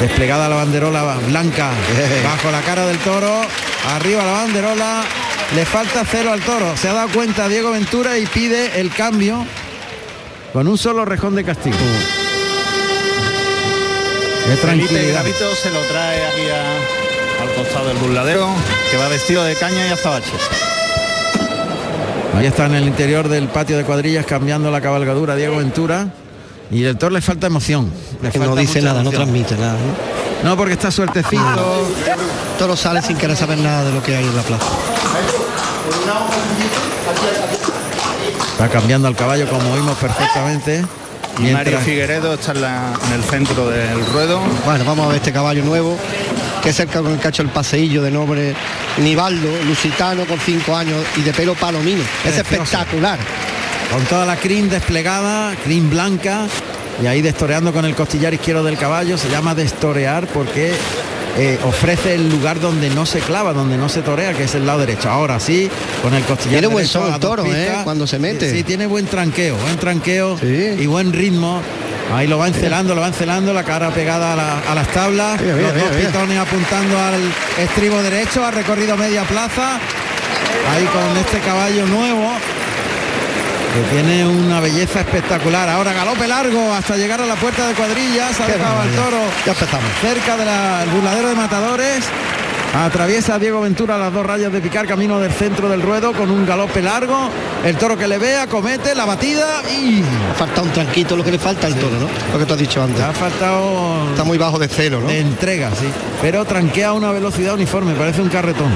[0.00, 1.72] desplegada la banderola blanca
[2.24, 3.42] bajo la cara del toro,
[3.94, 5.02] arriba la banderola,
[5.54, 9.44] le falta cero al toro, se ha dado cuenta Diego Ventura y pide el cambio
[10.52, 11.76] con un solo rejón de castigo.
[14.46, 15.12] Qué Felipe tranquilidad.
[15.22, 18.48] Gravito se lo trae aquí a- al costado del burladero,
[18.90, 20.30] que va vestido de caña y azabache.
[22.36, 26.08] Ahí está en el interior del patio de cuadrillas cambiando la cabalgadura Diego Ventura
[26.70, 27.92] y el toro le falta emoción.
[28.22, 29.74] Le Que no dice nada, no transmite nada.
[30.42, 30.48] ¿no?
[30.50, 31.86] No, porque está suertecito.
[32.58, 34.66] Toro sale sin querer saber nada de lo que hay en la plaza.
[38.52, 40.84] Está cambiando al caballo como oímos perfectamente.
[41.38, 44.40] Y Mario Mientras- Figueredo está en, la- en el centro del ruedo.
[44.64, 45.96] Bueno, vamos a ver este caballo nuevo,
[46.62, 48.54] que es el que con el cacho el paseillo de nombre
[48.98, 52.02] Nivaldo, lusitano con cinco años y de pelo palomino.
[52.24, 52.40] Es Precioso.
[52.62, 53.18] espectacular.
[53.90, 56.46] con toda la crin desplegada, crin blanca,
[57.02, 60.72] y ahí destoreando con el costillar izquierdo del caballo, se llama destorear porque
[61.38, 64.66] eh, ofrece el lugar donde no se clava, donde no se torea, que es el
[64.66, 65.08] lado derecho.
[65.10, 65.70] Ahora sí,
[66.02, 67.72] con el costillar Tiene buen el dos toro, ¿eh?
[67.84, 68.50] Cuando se mete.
[68.50, 70.76] Sí, tiene buen tranqueo, buen tranqueo Sí.
[70.78, 71.60] y buen ritmo.
[72.14, 75.40] Ahí lo va encelando, lo va encelando, la cara pegada a, la- a las tablas,
[75.40, 77.14] Mira, mira, los mira, dos pitones apuntando al
[77.58, 79.78] estribo derecho, ha recorrido media plaza,
[80.74, 82.32] ahí con este caballo nuevo,
[83.72, 85.68] que tiene una belleza espectacular.
[85.68, 89.52] Ahora galope largo hasta llegar a la puerta de cuadrillas, ha dejado al toro Ya
[89.52, 89.90] empezamos.
[90.00, 92.04] cerca del burladero de matadores.
[92.74, 96.46] Atraviesa Diego Ventura las dos rayas de picar camino del centro del ruedo con un
[96.46, 97.28] galope largo.
[97.66, 100.02] El toro que le ve acomete la batida y
[100.38, 102.08] Falta un tranquito, lo que le falta al toro, ¿no?
[102.32, 103.02] Lo que tú has dicho antes.
[103.02, 105.08] ha faltado Está muy bajo de cero, ¿no?
[105.08, 105.86] de entrega, sí.
[106.22, 108.70] Pero tranquea a una velocidad uniforme, parece un carretón.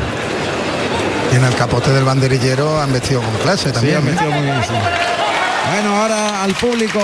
[1.36, 3.96] Y en el capote del banderillero han vestido con clase también.
[3.96, 4.02] ha ¿eh?
[4.04, 4.72] metido muy bien, sí.
[5.70, 6.98] Bueno, ahora al público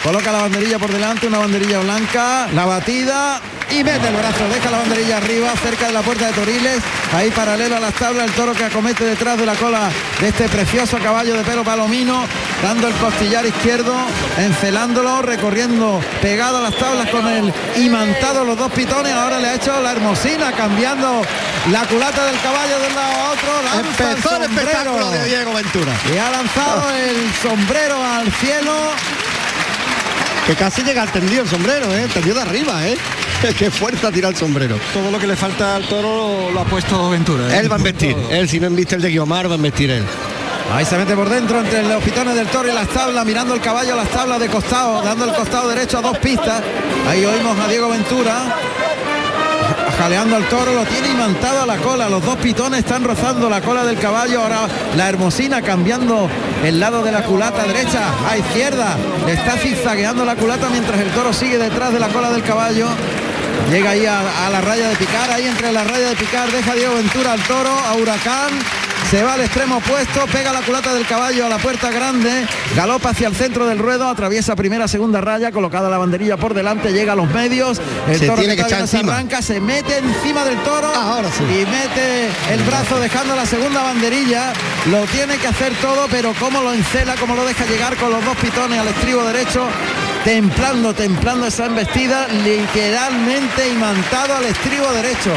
[0.00, 3.40] coloca la banderilla por delante, una banderilla blanca, la batida
[3.72, 6.78] y mete el brazo, deja la banderilla arriba, cerca de la puerta de Toriles,
[7.16, 10.48] ahí paralelo a las tablas, el toro que acomete detrás de la cola de este
[10.48, 12.26] precioso caballo de pelo palomino,
[12.64, 13.94] dando el costillar izquierdo,
[14.38, 19.54] encelándolo, recorriendo pegado a las tablas con el imantado los dos pitones, ahora le ha
[19.54, 21.20] hecho la hermosina, cambiando
[21.70, 24.70] la culata del caballo de un lado a otro, lanza Empezó el sombrero.
[24.70, 25.92] espectáculo de Diego Ventura.
[26.14, 28.72] Y ha lanzado el sombrero al cielo.
[30.46, 32.04] Que casi llega al tendido el sombrero, ¿eh?
[32.04, 32.96] El tendido de arriba, ¿eh?
[33.58, 34.78] Qué fuerza tira el sombrero.
[34.94, 37.54] Todo lo que le falta al toro lo ha puesto Ventura.
[37.54, 37.60] ¿eh?
[37.60, 38.16] Él va a investir.
[38.30, 40.04] Él, si no inviste el de Guiomar, va a investir él.
[40.74, 43.60] Ahí se mete por dentro entre los pitones del toro y las tablas, mirando el
[43.60, 46.62] caballo a las tablas de costado, dando el costado derecho a dos pistas.
[47.08, 48.56] Ahí oímos a Diego Ventura.
[49.96, 52.08] Jaleando al toro, lo tiene imantado a la cola.
[52.08, 54.42] Los dos pitones están rozando la cola del caballo.
[54.42, 54.66] Ahora
[54.96, 56.28] la hermosina cambiando
[56.64, 58.96] el lado de la culata derecha a izquierda.
[59.28, 62.88] Está zigzagueando la culata mientras el toro sigue detrás de la cola del caballo.
[63.70, 66.74] Llega ahí a, a la raya de picar, ahí entre la raya de picar, deja
[66.74, 68.50] Diego Ventura al toro, a Huracán,
[69.14, 73.10] se va al extremo opuesto, pega la culata del caballo a la puerta grande, galopa
[73.10, 77.12] hacia el centro del ruedo, atraviesa primera, segunda raya, colocada la banderilla por delante, llega
[77.12, 79.14] a los medios, el Se toro tiene que echar encima.
[79.14, 81.44] arranca, se mete encima del toro Ah, ahora sí.
[81.44, 84.52] y mete el brazo dejando la segunda banderilla,
[84.90, 88.24] lo tiene que hacer todo, pero cómo lo encela, cómo lo deja llegar con los
[88.24, 89.64] dos pitones al estribo derecho,
[90.24, 95.30] templando, templando esa embestida, literalmente imantado al estribo derecho.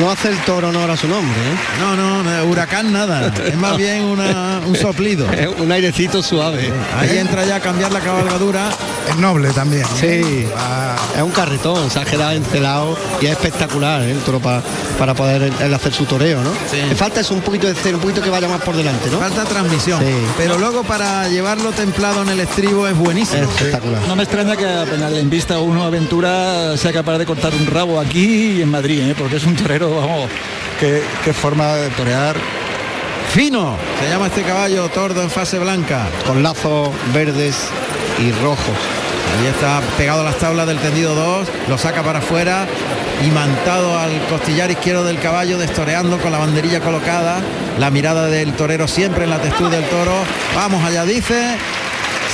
[0.00, 1.54] No hace el toro honor a su nombre, ¿eh?
[1.80, 5.30] No, no, no, huracán nada, es más bien una- un soplido.
[5.30, 6.72] Es un airecito suave.
[6.98, 8.70] Ahí entra ya a cambiar la cabalgadura.
[9.08, 9.84] Es noble también.
[9.98, 14.12] Sí, Ah, es un carretón, se ha quedado encelado y es espectacular ¿eh?
[14.12, 14.62] el toro pa-
[14.98, 16.50] para poder hacer su toreo, ¿no?
[16.70, 16.76] Sí.
[16.88, 19.18] Le falta es un poquito de cero, un poquito que vaya más por delante, ¿no?
[19.18, 20.12] Falta transmisión, Sí.
[20.38, 23.42] pero luego para llevarlo templado en el estribo es buenísimo.
[23.42, 24.00] Es espectacular.
[24.08, 28.00] No me extraña que apenas le invista uno aventura sea capaz de cortar un rabo
[28.00, 29.14] aquí y en Madrid, ¿eh?
[29.18, 30.30] porque es un torero, vamos,
[30.78, 32.36] qué, qué forma de torear.
[33.32, 36.06] Fino, se llama este caballo tordo en fase blanca.
[36.26, 37.56] Con lazos verdes
[38.18, 38.76] y rojos.
[39.38, 42.66] Ahí está pegado a las tablas del tendido 2, lo saca para afuera,
[43.24, 47.40] imantado al costillar izquierdo del caballo, destoreando con la banderilla colocada,
[47.78, 50.12] la mirada del torero siempre en la textura del toro.
[50.54, 51.56] Vamos allá, dice.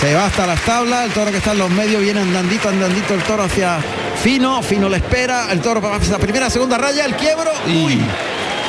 [0.01, 3.15] Se va hasta las tablas, el toro que está en los medios viene andandito, andandito
[3.15, 3.79] el toro hacia
[4.23, 7.51] Fino, Fino le espera, el toro para la primera, segunda raya, el quiebro.
[7.67, 8.01] Uy,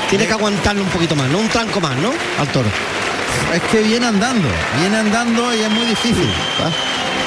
[0.09, 2.11] Tiene que aguantarlo un poquito más, no un tranco más, ¿no?
[2.39, 2.67] Al toro.
[3.53, 4.47] es que viene andando,
[4.79, 6.29] viene andando y es muy difícil.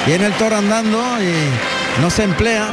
[0.05, 2.67] Viene el toro andando y no se emplea.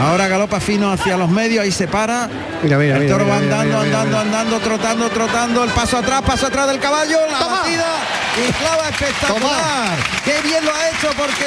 [0.00, 2.28] Ahora galopa fino hacia los medios, ahí se para.
[2.62, 4.40] Mira, mira, el toro mira, va mira, andando, mira, andando, mira.
[4.40, 5.64] andando, trotando, trotando.
[5.64, 7.60] El paso atrás, paso atrás del caballo, la Toma.
[7.62, 7.84] batida
[8.36, 9.96] y clava espectacular.
[10.24, 11.46] Qué bien lo ha hecho porque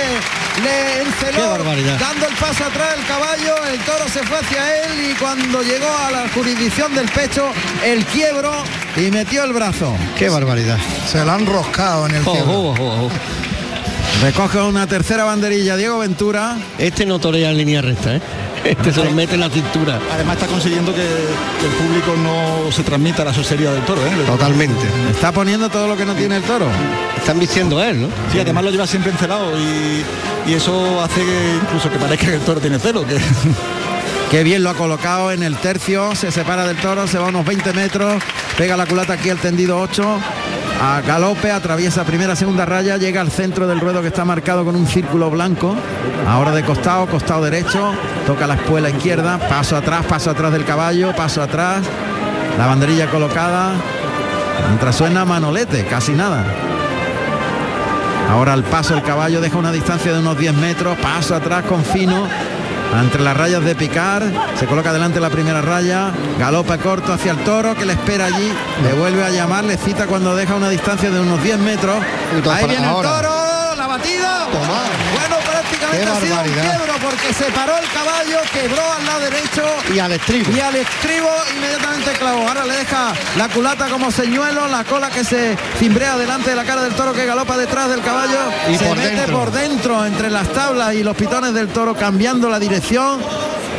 [0.64, 1.58] le enceló
[2.00, 3.56] dando el paso atrás el caballo.
[3.72, 7.52] El toro se fue hacia él y cuando llegó a la jurisdicción del pecho,
[7.84, 8.64] el quiebro
[8.96, 9.96] y metió el brazo.
[10.18, 10.78] Qué barbaridad.
[11.10, 13.10] se lo han roscado en el Oh, oh, oh, oh.
[14.22, 16.58] Recoge una tercera banderilla Diego Ventura.
[16.78, 18.22] Este no torea en línea recta, ¿eh?
[18.64, 20.00] Este se lo mete en la cintura.
[20.12, 24.06] Además está consiguiendo que, que el público no se transmita la sosería del toro.
[24.06, 24.12] ¿eh?
[24.26, 24.86] Totalmente.
[25.12, 26.68] Está poniendo todo lo que no tiene el toro.
[27.18, 28.08] Están vistiendo él, ¿no?
[28.32, 30.04] Sí, además lo lleva siempre encelado y,
[30.50, 33.06] y eso hace que incluso que parezca que el toro tiene celo.
[33.06, 33.18] Que...
[34.32, 37.44] Qué bien lo ha colocado en el tercio, se separa del toro, se va unos
[37.44, 38.22] 20 metros,
[38.60, 40.20] pega la culata aquí al tendido 8,
[40.82, 44.76] a galope, atraviesa primera, segunda raya, llega al centro del ruedo que está marcado con
[44.76, 45.76] un círculo blanco,
[46.28, 47.94] ahora de costado, costado derecho,
[48.26, 51.82] toca la espuela izquierda, paso atrás, paso atrás del caballo, paso atrás,
[52.58, 53.74] la banderilla colocada,
[54.68, 56.46] mientras suena manolete, casi nada.
[58.32, 61.84] Ahora al paso el caballo deja una distancia de unos 10 metros, paso atrás con
[61.84, 62.28] fino,
[62.98, 64.24] entre las rayas de picar,
[64.58, 68.52] se coloca delante la primera raya, galopa corto hacia el toro que le espera allí,
[68.84, 71.98] le vuelve a llamar, le cita cuando deja una distancia de unos 10 metros.
[72.52, 74.48] Ahí viene el toro, la batida.
[74.52, 75.36] Bueno,
[75.80, 80.00] prácticamente ha sido un quiebro porque se paró el caballo, quebró al lado derecho Y
[80.00, 80.52] al estribo.
[80.52, 82.48] y al estribo inmediatamente clavó.
[82.48, 86.64] Ahora le deja la culata como señuelo, la cola que se cimbrea delante de la
[86.64, 88.40] cara del toro que galopa detrás del caballo.
[88.70, 89.40] Y se por mete dentro.
[89.40, 93.20] por dentro entre las tablas y los pitones del toro cambiando la dirección.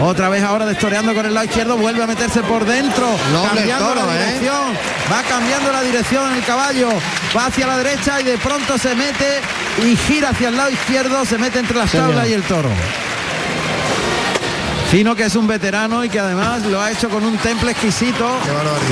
[0.02, 3.86] Otra vez ahora destoreando con el lado izquierdo, vuelve a meterse por dentro, el cambiando
[3.86, 4.26] toro, la ¿eh?
[4.28, 4.72] dirección,
[5.12, 6.88] va cambiando la dirección el caballo,
[7.36, 9.40] va hacia la derecha y de pronto se mete
[9.78, 12.68] y gira hacia el lado izquierdo, se mete entre las tablas y el toro.
[14.90, 18.28] Fino que es un veterano y que además lo ha hecho con un temple exquisito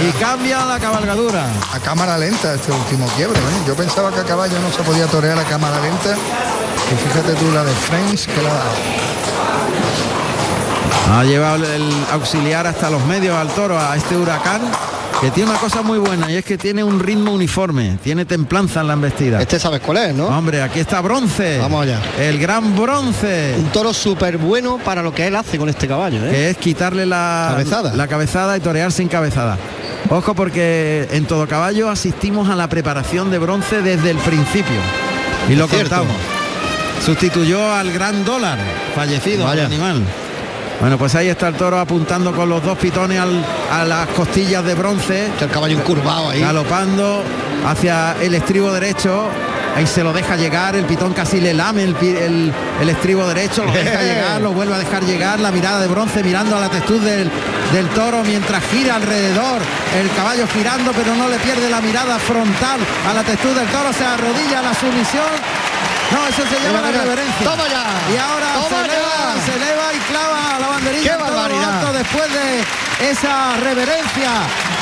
[0.00, 1.48] y cambia la cabalgadura.
[1.72, 3.36] A cámara lenta este último quiebre.
[3.36, 3.64] ¿eh?
[3.66, 6.14] Yo pensaba que a caballo no se podía torear a cámara lenta.
[6.14, 8.70] Y fíjate tú la de Friends que la ha dado.
[11.10, 14.60] Ha llevado el auxiliar hasta los medios al toro, a este huracán,
[15.20, 18.80] que tiene una cosa muy buena y es que tiene un ritmo uniforme, tiene templanza
[18.82, 19.40] en la embestida.
[19.42, 20.26] Este sabes cuál es, ¿no?
[20.26, 21.58] Hombre, aquí está bronce.
[21.58, 22.00] Vamos allá.
[22.20, 23.54] El gran bronce.
[23.58, 26.30] Un toro súper bueno para lo que él hace con este caballo, ¿eh?
[26.30, 27.94] que es quitarle la Cabezada.
[27.94, 29.58] la cabezada y torear sin cabezada.
[30.10, 34.76] Ojo porque en todo caballo asistimos a la preparación de bronce desde el principio.
[35.50, 36.14] Y lo contamos.
[37.04, 38.58] Sustituyó al gran dólar,
[38.94, 39.62] fallecido Vaya.
[39.62, 40.02] el animal.
[40.80, 44.64] Bueno, pues ahí está el toro apuntando con los dos pitones al- a las costillas
[44.64, 46.40] de bronce, el caballo incurvado ahí.
[46.40, 47.24] galopando
[47.66, 49.28] hacia el estribo derecho.
[49.76, 53.64] Ahí se lo deja llegar, el pitón casi le lame el, el- el estribo derecho,
[53.64, 56.68] lo deja llegar, lo vuelve a dejar llegar, la mirada de bronce mirando a la
[56.68, 57.30] textura del,
[57.72, 59.60] del toro mientras gira alrededor,
[60.00, 63.92] el caballo girando pero no le pierde la mirada frontal a la textura del toro,
[63.92, 65.30] se arrodilla a la sumisión.
[66.10, 67.44] No, eso se llama la reverencia.
[67.44, 67.84] Toma ya.
[68.10, 71.74] Y ahora se eleva, se eleva y clava la banderilla ¡Qué en todo lo barbaridad!
[71.80, 74.30] alto después de esa reverencia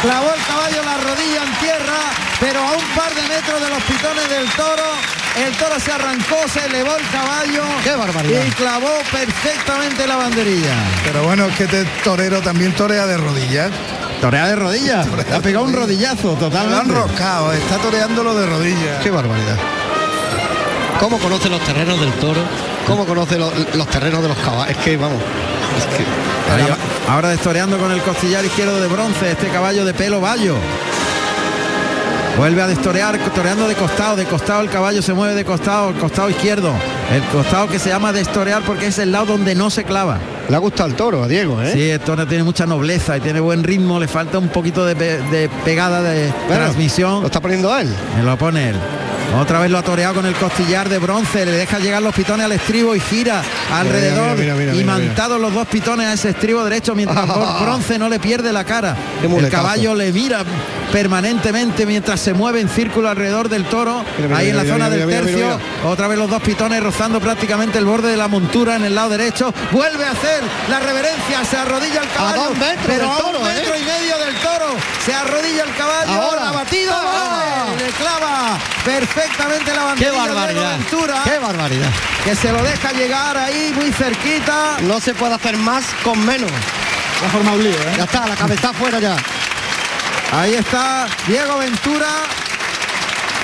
[0.03, 1.99] clavó el caballo la rodilla en tierra,
[2.41, 4.85] pero a un par de metros de los pitones del toro,
[5.37, 8.45] el toro se arrancó, se elevó el caballo ¡Qué barbaridad!
[8.47, 10.75] y clavó perfectamente la banderilla.
[11.05, 13.71] Pero bueno, es que este torero también torea de rodillas.
[14.21, 16.93] Torea de rodillas, ha pegado un rodillazo Lo han totalmente.
[16.95, 19.03] roscado, está toreándolo de rodillas.
[19.03, 19.57] ¡Qué barbaridad!
[21.01, 22.41] ¿Cómo conoce los terrenos del toro?
[22.87, 24.71] ¿Cómo conoce los, los terrenos de los caballos?
[24.71, 25.21] Es que, vamos,
[25.77, 26.05] es que...
[26.55, 30.55] Ahí va- ahora destoreando con el costillar izquierdo de bronce, este caballo de pelo bayo.
[32.37, 35.95] Vuelve a destorear, toreando de costado, de costado el caballo se mueve de costado, el
[35.97, 36.71] costado izquierdo.
[37.11, 40.19] El costado que se llama destorear porque es el lado donde no se clava.
[40.49, 41.71] Le ha gustado el toro a Diego, ¿eh?
[41.73, 44.95] Sí, el toro tiene mucha nobleza y tiene buen ritmo, le falta un poquito de,
[44.95, 47.21] pe- de pegada de Bueno, transmisión.
[47.23, 47.89] Lo está poniendo él.
[48.17, 48.77] Me lo pone él.
[49.35, 52.47] Otra vez lo ha toreado con el costillar de bronce, le deja llegar los pitones
[52.47, 56.31] al estribo y gira alrededor mira, mira, y mira, mantados los dos pitones a ese
[56.31, 57.27] estribo derecho mientras
[57.61, 58.97] bronce no le pierde la cara.
[59.23, 60.45] El caballo le mira
[60.93, 64.05] permanentemente mientras se mueve en círculo alrededor del toro,
[64.35, 65.59] ahí en la zona del tercio.
[65.85, 69.11] Otra vez los dos pitones rozando prácticamente el borde de la montura en el lado
[69.11, 69.53] derecho.
[69.73, 73.45] Vuelve a hacer la reverencia, se arrodilla el caballo, dos metros pero a toro, un
[73.47, 73.81] metro ¿eh?
[73.81, 74.67] y medio del toro.
[75.05, 76.47] Se arrodilla el caballo, Ahora.
[76.47, 76.65] ¡Toma!
[77.79, 78.59] le clava
[79.17, 80.79] perfectamente la bandera ¡Qué barbaridad!
[80.79, 81.91] Ventura, ¡Qué barbaridad!
[82.25, 84.77] que se lo deja llegar ahí muy cerquita.
[84.83, 86.51] No se puede hacer más con menos.
[87.23, 87.95] La forma un lío, ¿eh?
[87.97, 89.17] Ya está, la cabeza afuera ya.
[90.33, 92.09] Ahí está Diego Ventura,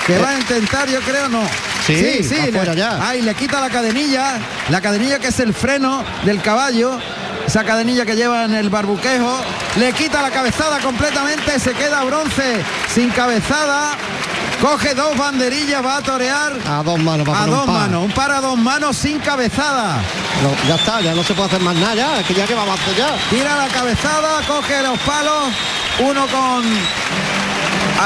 [0.06, 1.42] que va a intentar, yo creo, no.
[1.86, 3.08] Sí, le- fuera ya.
[3.08, 6.98] Ahí le quita la cadenilla, la cadenilla que es el freno del caballo,
[7.46, 9.40] esa cadenilla que lleva en el barbuquejo,
[9.76, 12.62] le quita la cabezada completamente, se queda bronce
[12.92, 13.92] sin cabezada,
[14.62, 18.30] coge dos banderillas, va a torear A dos manos para a dos manos, un par
[18.30, 20.00] a dos manos sin cabezada.
[20.42, 22.22] No, ya está, ya no se puede hacer más nada ya.
[22.22, 23.10] Que ya que vamos a hacer ya.
[23.28, 25.48] Tira la cabezada, coge los palos,
[25.98, 26.62] uno con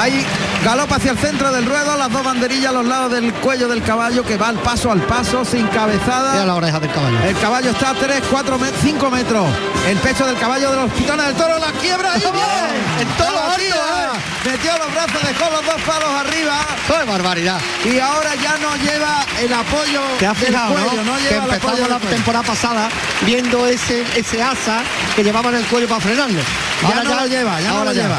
[0.01, 0.25] ahí
[0.63, 3.83] galopa hacia el centro del ruedo, las dos banderillas a los lados del cuello del
[3.83, 6.45] caballo que va al paso al paso sin Mira cabezada.
[6.45, 7.17] la oreja del caballo.
[7.23, 9.45] El caballo está a 3, 4, 5 metros.
[9.87, 13.01] El pecho del caballo de los pitones del toro, la quiebra y bien.
[13.01, 14.49] En todo La alto, eh.
[14.51, 16.55] Metió los brazos, dejó los dos palos arriba
[16.87, 17.59] ¡Qué barbaridad!
[17.83, 21.11] y ahora ya no lleva el apoyo ¿Te has del fijado, cuello, no?
[21.11, 22.89] no que lleva el apoyo empezamos la temporada pasada
[23.25, 24.79] viendo ese ese asa
[25.15, 26.41] que llevaba en el cuello para frenarle.
[26.81, 28.17] ya no lo lleva, ya no ahora lo lleva.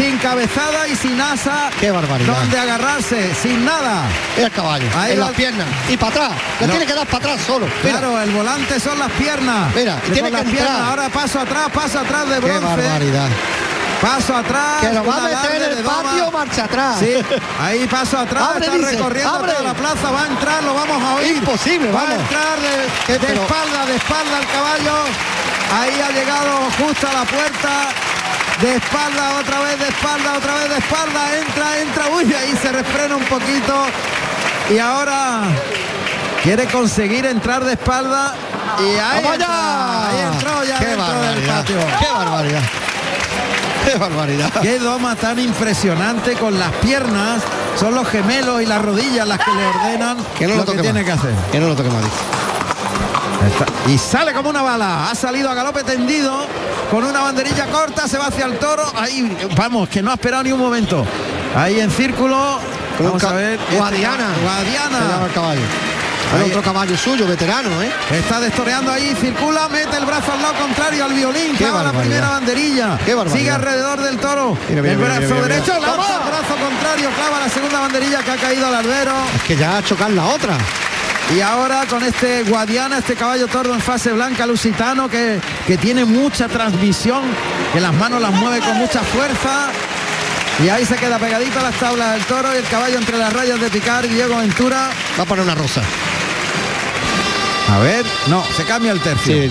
[0.00, 1.68] Sin cabezada y sin asa.
[1.78, 2.34] Qué barbaridad.
[2.34, 4.04] Donde agarrarse, sin nada.
[4.38, 6.30] El caballo, Ahí en va- las piernas y para atrás.
[6.58, 6.72] Le No.
[6.72, 7.66] tiene que dar para atrás solo.
[7.84, 9.74] Mira, Claro, el volante son las piernas.
[9.74, 10.66] Mira, y tiene las que entrar.
[10.68, 10.88] piernas.
[10.88, 12.64] Ahora paso atrás, paso atrás de qué bronce.
[12.64, 13.28] barbaridad.
[14.00, 14.80] Paso atrás.
[14.80, 16.96] Que lo va a meter en el patio, marcha atrás.
[16.98, 17.12] Sí,
[17.60, 19.52] ahí paso atrás, Abre, está dice, recorriendo abre.
[19.52, 21.36] toda la plaza, va a entrar, lo vamos a oír.
[21.36, 22.16] Imposible, va vamos.
[22.16, 22.72] a entrar de,
[23.06, 24.96] ¿Qué, de espalda, de espalda el caballo.
[25.78, 27.70] Ahí ha llegado justo a la puerta.
[28.60, 31.38] De espalda, otra vez de espalda, otra vez de espalda.
[31.38, 32.04] Entra, entra.
[32.14, 33.86] Uy, ahí se refrena un poquito.
[34.70, 35.42] Y ahora
[36.42, 38.34] quiere conseguir entrar de espalda.
[38.78, 41.56] Y ahí, ¡Vamos entra, ahí entró ya ¡Qué dentro del barbaridad!
[41.56, 41.76] patio.
[41.98, 42.62] ¡Qué barbaridad!
[43.84, 44.52] ¡Qué barbaridad!
[44.62, 47.42] Qué doma tan impresionante con las piernas.
[47.78, 50.82] Son los gemelos y las rodillas las que le ordenan Que no lo lo que
[50.82, 51.34] tiene que hacer.
[51.50, 52.04] Que no lo toque más.
[53.46, 55.10] Está- Y sale como una bala.
[55.10, 56.46] Ha salido a galope tendido
[56.90, 58.06] con una banderilla corta.
[58.06, 58.84] Se va hacia el toro.
[58.96, 61.04] Ahí, vamos, que no ha esperado ni un momento.
[61.56, 62.58] Ahí en círculo.
[62.98, 63.58] Vamos a ver.
[63.58, 64.28] este- Guadiana.
[64.42, 65.26] Guadiana.
[65.26, 65.60] el caballo.
[66.32, 67.90] Ahí- otro caballo suyo, veterano, ¿eh?
[68.12, 71.92] Está destoreando ahí, circula, mete el brazo al lado contrario al violín, Qué clava la
[71.92, 76.54] primera banderilla, Qué sigue alrededor del toro, Mira, mira, el brazo mira, derecho, el brazo
[76.62, 79.12] contrario, clava la segunda banderilla que ha caído al albero.
[79.34, 80.56] Es que ya va a chocar la otra.
[81.34, 86.04] Y ahora con este Guadiana, este caballo tordo en fase blanca lusitano que, que tiene
[86.04, 87.22] mucha transmisión,
[87.72, 89.68] que las manos las mueve con mucha fuerza.
[90.64, 93.32] Y ahí se queda pegadito a las tablas del toro y el caballo entre las
[93.32, 94.90] rayas de picar, Diego Ventura.
[95.18, 95.82] Va a poner una rosa.
[97.70, 99.34] A ver, no, se cambia el tercio.
[99.34, 99.50] Sí.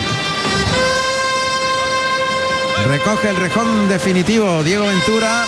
[2.88, 5.46] Recoge el rejón definitivo Diego Ventura.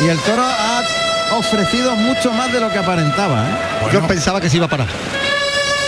[0.00, 0.82] Y el toro ha
[1.32, 3.42] ofrecido mucho más de lo que aparentaba.
[3.42, 3.90] ¿eh?
[3.92, 4.88] Yo pensaba que se iba a parar.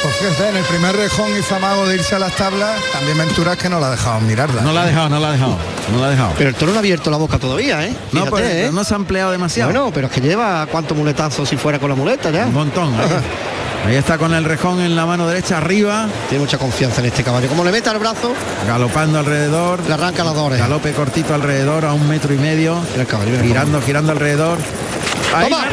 [0.02, 3.52] Pues fíjate, en el primer rejón hizo amago de irse a las tablas, también Ventura
[3.52, 4.62] es que no la ha dejado mirarla.
[4.62, 5.58] No la ha dejado, no la ha dejado.
[5.92, 6.32] No la ha dejado.
[6.38, 7.94] Pero el toro no ha abierto la boca todavía, ¿eh?
[8.12, 8.70] No, pues, ¿eh?
[8.72, 9.70] no se ha empleado demasiado.
[9.70, 12.46] Bueno, pero es que lleva cuántos muletazos si fuera con la muleta ya.
[12.46, 12.94] Un montón.
[12.98, 13.08] Ahí,
[13.86, 17.22] Ahí está con el rejón en la mano derecha arriba, Tiene mucha confianza en este
[17.22, 17.48] caballo.
[17.48, 18.32] Como le meta el brazo,
[18.66, 19.80] galopando alrededor.
[19.86, 20.68] le arranca las dos orejas.
[20.68, 22.80] Galope cortito alrededor a un metro y medio.
[22.90, 24.58] Mira el caballo, mira el Girando, girando alrededor.
[25.34, 25.64] Ahí, Toma.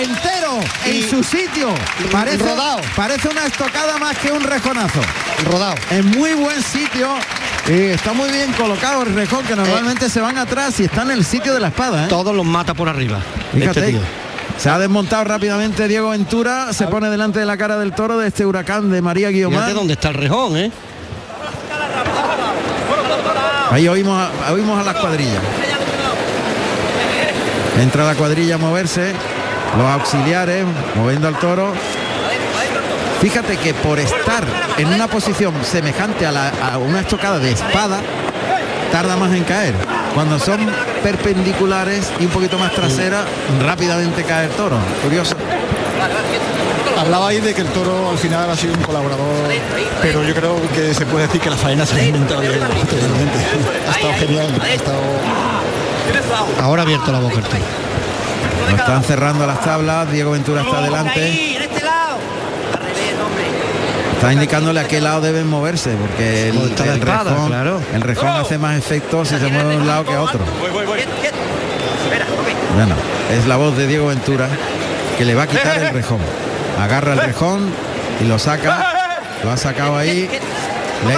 [0.00, 1.74] entero Y- en su sitio.
[2.10, 2.80] Parece, rodado.
[2.96, 5.00] parece una estocada más que un rejonazo.
[5.44, 5.74] Rodado.
[5.90, 7.10] En muy buen sitio.
[7.66, 11.10] Eh, está muy bien colocado el rejón, que normalmente se van atrás y está en
[11.10, 12.04] el sitio de la espada.
[12.06, 12.08] ¿eh?
[12.08, 13.18] Todos los mata por arriba.
[13.52, 14.00] Fíjate, este tío.
[14.56, 18.28] se ha desmontado rápidamente Diego Ventura, se pone delante de la cara del toro de
[18.28, 19.58] este huracán de María Guiomar.
[19.60, 20.72] Fíjate dónde está el rejón, ¿eh?
[23.70, 25.42] Ahí oímos a, oímos a las cuadrillas.
[27.78, 29.12] Entra la cuadrilla a moverse,
[29.76, 30.64] los auxiliares
[30.96, 31.72] moviendo al toro.
[33.20, 34.44] Fíjate que por estar
[34.78, 38.00] en una posición semejante a, una estocada de espada,
[38.90, 39.74] tarda más en caer.
[40.12, 40.58] Cuando son
[41.04, 43.24] perpendiculares y un poquito más trasera,
[43.64, 44.76] rápidamente cae el toro.
[45.04, 45.36] Curioso.
[46.98, 49.48] Hablaba ahí de que el toro al final ha sido un colaborador,
[50.02, 52.40] pero yo creo que se puede decir que la faena se ha inventado.
[52.40, 54.48] Ha estado genial.
[56.62, 57.36] Ahora ha abierto la boca.
[58.70, 61.20] Lo están cerrando las tablas, Diego Ventura está delante.
[64.14, 67.80] Está indicándole a qué lado deben moverse, porque el, el espada, rejón, claro.
[67.94, 70.40] el rejón hace más efecto si se mueve de un lado que a otro.
[72.74, 72.94] Bueno,
[73.32, 74.48] es la voz de Diego Ventura
[75.16, 76.18] que le va a quitar el rejón.
[76.80, 77.70] Agarra el rejón
[78.20, 78.94] y lo saca.
[79.44, 80.28] Lo ha sacado ahí.
[81.06, 81.14] Le-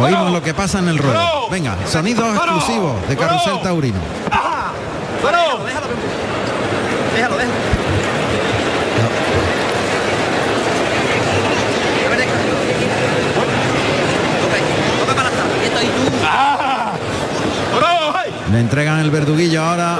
[0.00, 1.48] Oímos lo que pasa en el ruedo.
[1.50, 3.98] Venga, sonidos exclusivos de Carrusel Taurino.
[18.50, 19.98] Le entregan el verduguillo ahora.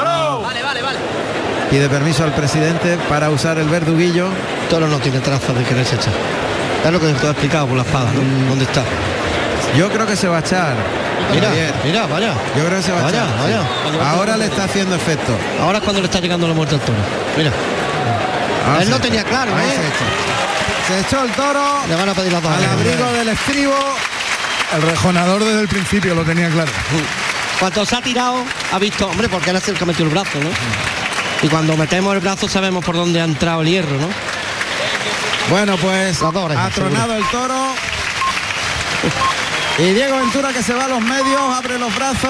[1.71, 4.29] Pide permiso al presidente para usar el verduguillo.
[4.69, 6.13] Toro no tiene trazas de quererse echar.
[6.85, 8.49] Es lo que te he explicado por la espada, ¿no?
[8.51, 8.83] ¿Dónde está?
[9.77, 10.75] Yo creo que se va a echar.
[11.33, 11.75] Mira, Javier.
[11.85, 12.35] mira, vaya.
[12.57, 13.27] Yo creo que se va a echar.
[13.39, 13.61] vaya.
[13.63, 13.99] sí.
[14.03, 15.33] Ahora le está haciendo efecto.
[15.61, 16.99] Ahora es cuando le está llegando la muerte al toro.
[17.37, 17.51] Mira.
[18.67, 19.03] Ahora Él lo echa.
[19.05, 19.63] tenía claro, ¿eh?
[19.71, 20.07] se echa.
[20.89, 22.53] Se echó el toro Le van a pedir las dos.
[22.53, 23.75] al abrigo del estribo.
[24.75, 26.71] El rejonador desde el principio lo tenía claro.
[27.61, 30.39] Cuando se ha tirado, ha visto, hombre, porque él es el que metió el brazo,
[30.41, 30.51] ¿no?
[31.43, 34.09] Y cuando metemos el brazo sabemos por dónde ha entrado el hierro, ¿no?
[35.51, 37.55] Bueno, pues ha tronado el toro.
[39.79, 42.21] Y Diego Ventura que se va a los medios, abre los brazos.